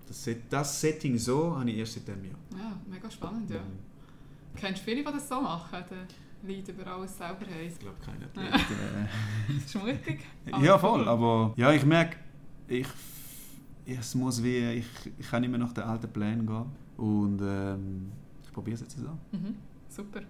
das, 0.07 0.23
Set- 0.23 0.43
das 0.51 0.79
Setting 0.81 1.17
so 1.17 1.57
habe 1.57 1.69
ich 1.71 1.77
erst 1.77 1.93
seit 1.93 2.07
diesem 2.07 2.25
Jahr. 2.25 2.35
Ja, 2.57 2.79
mega 2.87 3.09
spannend, 3.09 3.49
ja. 3.49 3.61
Kennst 4.55 4.81
du 4.81 4.85
viele, 4.85 4.97
die 5.03 5.11
das 5.11 5.27
so 5.27 5.41
machen? 5.41 5.83
Den 5.89 6.55
Leid 6.55 6.67
über 6.67 6.85
alles 6.87 7.17
selber 7.17 7.45
haben? 7.45 7.67
Ich 7.67 7.79
glaube, 7.79 7.97
keiner 8.03 8.27
Ja. 8.49 8.55
Äh, 8.55 9.07
Das 9.47 9.65
ist 9.65 9.75
mutig. 9.75 10.19
Ja, 10.61 10.77
voll, 10.77 11.07
aber 11.07 11.53
ja, 11.55 11.71
ich 11.71 11.85
merke, 11.85 12.17
ich, 12.67 12.87
es 13.85 14.13
muss 14.15 14.43
wie, 14.43 14.57
ich, 14.73 14.85
ich 15.17 15.27
kann 15.29 15.41
nicht 15.41 15.49
mehr 15.49 15.59
nach 15.59 15.73
den 15.73 15.83
alten 15.85 16.11
Plänen 16.11 16.45
gehen 16.45 16.65
und 16.97 17.39
ähm, 17.41 18.11
ich 18.43 18.51
probiere 18.51 18.75
es 18.75 18.81
jetzt 18.81 18.97
so. 18.97 19.07
Mhm, 19.31 19.55
super. 19.89 20.21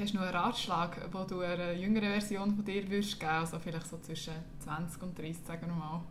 Hast 0.00 0.12
du 0.12 0.16
noch 0.16 0.24
einen 0.24 0.34
Ratschlag, 0.34 1.10
den 1.12 1.26
du 1.28 1.40
einer 1.40 1.72
jüngeren 1.72 2.08
Version 2.08 2.54
von 2.54 2.64
dir 2.64 2.82
würdest 2.90 3.20
geben 3.20 3.30
also 3.30 3.58
vielleicht 3.60 3.86
so 3.86 3.98
zwischen 3.98 4.34
20 4.58 5.02
und 5.02 5.16
30, 5.16 5.36
sagen 5.44 5.68
wir 5.68 5.74
mal? 5.74 6.02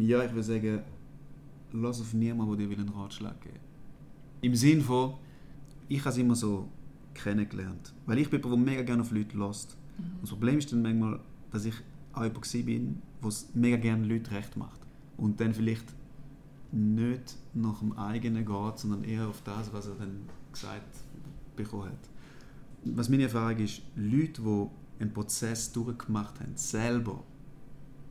Ja, 0.00 0.24
ich 0.24 0.30
würde 0.30 0.42
sagen, 0.42 0.82
lass 1.72 2.00
auf 2.00 2.12
niemanden, 2.12 2.58
der 2.58 2.66
dir 2.66 2.78
einen 2.78 2.88
Ratschlag 2.88 3.40
geben 3.40 3.54
will. 3.54 3.60
Im 4.42 4.56
Sinn 4.56 4.80
von, 4.80 5.14
ich 5.88 6.00
habe 6.00 6.10
es 6.10 6.16
immer 6.16 6.34
so 6.34 6.68
kennengelernt. 7.14 7.92
Weil 8.06 8.18
ich 8.18 8.30
bin 8.30 8.42
jemand, 8.42 8.66
der 8.66 8.72
mega 8.72 8.82
gerne 8.82 9.02
auf 9.02 9.12
Leute 9.12 9.36
lässt. 9.36 9.76
Und 9.98 10.22
das 10.22 10.30
Problem 10.30 10.58
ist 10.58 10.72
dann 10.72 10.82
manchmal, 10.82 11.20
dass 11.50 11.64
ich 11.64 11.74
auch 12.12 12.24
jemand 12.24 12.52
bin, 12.66 13.02
der 13.20 13.28
es 13.28 13.48
mega 13.54 13.76
gerne 13.76 14.06
Leute 14.06 14.30
recht 14.32 14.56
macht. 14.56 14.80
Und 15.16 15.40
dann 15.40 15.54
vielleicht 15.54 15.86
nicht 16.72 17.36
nach 17.54 17.78
dem 17.78 17.96
eigenen 17.96 18.44
geht, 18.44 18.78
sondern 18.78 19.04
eher 19.04 19.28
auf 19.28 19.42
das, 19.44 19.72
was 19.72 19.86
er 19.86 19.94
dann 19.94 20.22
gesagt 20.50 20.96
bekommen 21.54 21.90
hat. 21.90 22.11
Was 22.84 23.08
meine 23.08 23.24
Erfahrung 23.24 23.58
ist, 23.58 23.82
Leute, 23.96 24.42
die 24.42 24.66
einen 25.00 25.12
Prozess 25.12 25.70
durchgemacht 25.72 26.40
haben, 26.40 26.56
selber, 26.56 27.22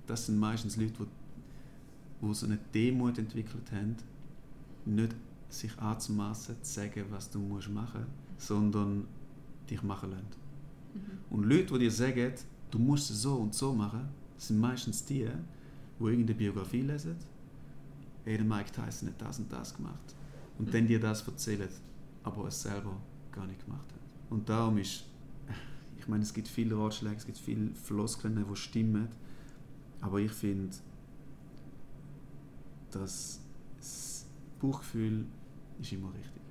das 0.07 0.25
sind 0.27 0.37
meistens 0.39 0.77
Leute, 0.77 0.93
die, 2.21 2.27
die 2.27 2.33
so 2.33 2.45
eine 2.45 2.57
Demut 2.73 3.17
entwickelt 3.17 3.71
haben, 3.71 3.95
nicht 4.85 5.15
sich 5.49 5.77
anzumassen, 5.79 6.55
zu 6.61 6.73
sagen, 6.73 7.05
was 7.09 7.29
du 7.29 7.39
musst 7.39 7.69
machen 7.69 8.05
musst, 8.33 8.47
sondern 8.47 9.05
dich 9.69 9.83
machen 9.83 10.11
lassen. 10.11 10.25
Mhm. 10.93 11.35
Und 11.35 11.43
Leute, 11.45 11.73
die 11.73 11.79
dir 11.79 11.91
sagen, 11.91 12.33
du 12.71 12.79
musst 12.79 13.11
es 13.11 13.21
so 13.21 13.35
und 13.35 13.53
so 13.53 13.73
machen, 13.73 14.07
sind 14.37 14.59
meistens 14.59 15.03
die, 15.05 15.27
die 15.99 16.03
irgendeine 16.03 16.37
Biografie 16.37 16.81
lesen. 16.81 17.15
Hey, 18.23 18.37
der 18.37 18.45
Mike 18.45 18.71
Tyson 18.71 19.09
hat 19.09 19.21
das 19.21 19.39
und 19.39 19.51
das 19.51 19.75
gemacht. 19.75 20.15
Und 20.57 20.67
Mhm. 20.67 20.71
dann 20.71 20.87
dir 20.87 20.99
das 20.99 21.27
erzählen, 21.27 21.69
aber 22.23 22.47
es 22.47 22.61
selber 22.61 22.95
gar 23.31 23.45
nicht 23.45 23.63
gemacht 23.65 23.87
hat. 23.91 24.00
Und 24.31 24.47
darum 24.47 24.77
ist, 24.77 25.05
ich 25.99 26.07
meine, 26.07 26.23
es 26.23 26.33
gibt 26.33 26.47
viele 26.47 26.75
Ratschläge, 26.75 27.17
es 27.17 27.25
gibt 27.25 27.37
viele 27.37 27.69
Floskeln, 27.75 28.43
die 28.49 28.55
stimmen, 28.55 29.09
aber 29.99 30.19
ich 30.19 30.31
finde, 30.31 30.73
dass 32.91 33.41
das 33.77 34.25
Bauchgefühl 34.59 35.25
ist 35.79 35.91
immer 35.91 36.13
richtig. 36.13 36.41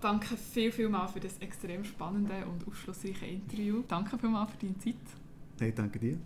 Danke 0.00 0.36
viel, 0.36 0.72
viel 0.72 0.88
mal 0.88 1.08
für 1.08 1.20
das 1.20 1.36
extrem 1.38 1.84
spannende 1.84 2.46
und 2.46 2.66
aufschlussreiche 2.66 3.26
Interview. 3.26 3.82
Danke 3.86 4.16
viel 4.16 4.30
mal 4.30 4.46
für 4.46 4.56
deine 4.56 4.78
Zeit. 4.78 4.94
Hey, 5.58 5.74
danke 5.74 5.98
dir. 5.98 6.18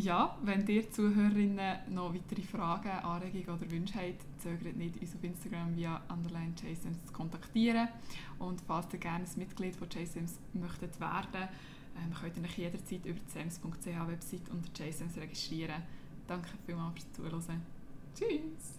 Ja, 0.00 0.38
wenn 0.44 0.64
ihr 0.68 0.88
Zuhörerinnen 0.88 1.92
noch 1.92 2.14
weitere 2.14 2.42
Fragen, 2.42 2.88
Anregungen 2.88 3.60
oder 3.60 3.68
Wünsche 3.68 3.94
habt, 3.94 4.40
zögert 4.40 4.76
nicht, 4.76 4.96
uns 5.00 5.16
auf 5.16 5.24
Instagram 5.24 5.76
via 5.76 6.00
underline 6.08 6.54
JSIMS 6.54 7.06
zu 7.06 7.12
kontaktieren. 7.12 7.88
Und 8.38 8.60
falls 8.60 8.92
ihr 8.92 9.00
gerne 9.00 9.24
ein 9.24 9.38
Mitglied 9.38 9.74
von 9.74 9.88
JSIMS 9.90 10.38
möchtet 10.52 11.00
werden, 11.00 11.48
ähm, 11.96 12.14
könnt 12.14 12.36
ihr 12.36 12.44
euch 12.44 12.58
jederzeit 12.58 13.04
über 13.06 13.18
die 13.18 13.30
sems.ch 13.32 13.86
Website 14.06 14.48
unter 14.50 14.84
JSIMS 14.84 15.16
registrieren. 15.16 15.82
Danke 16.28 16.48
vielmals 16.64 17.02
fürs 17.02 17.12
Zuhören. 17.14 17.62
Tschüss! 18.14 18.77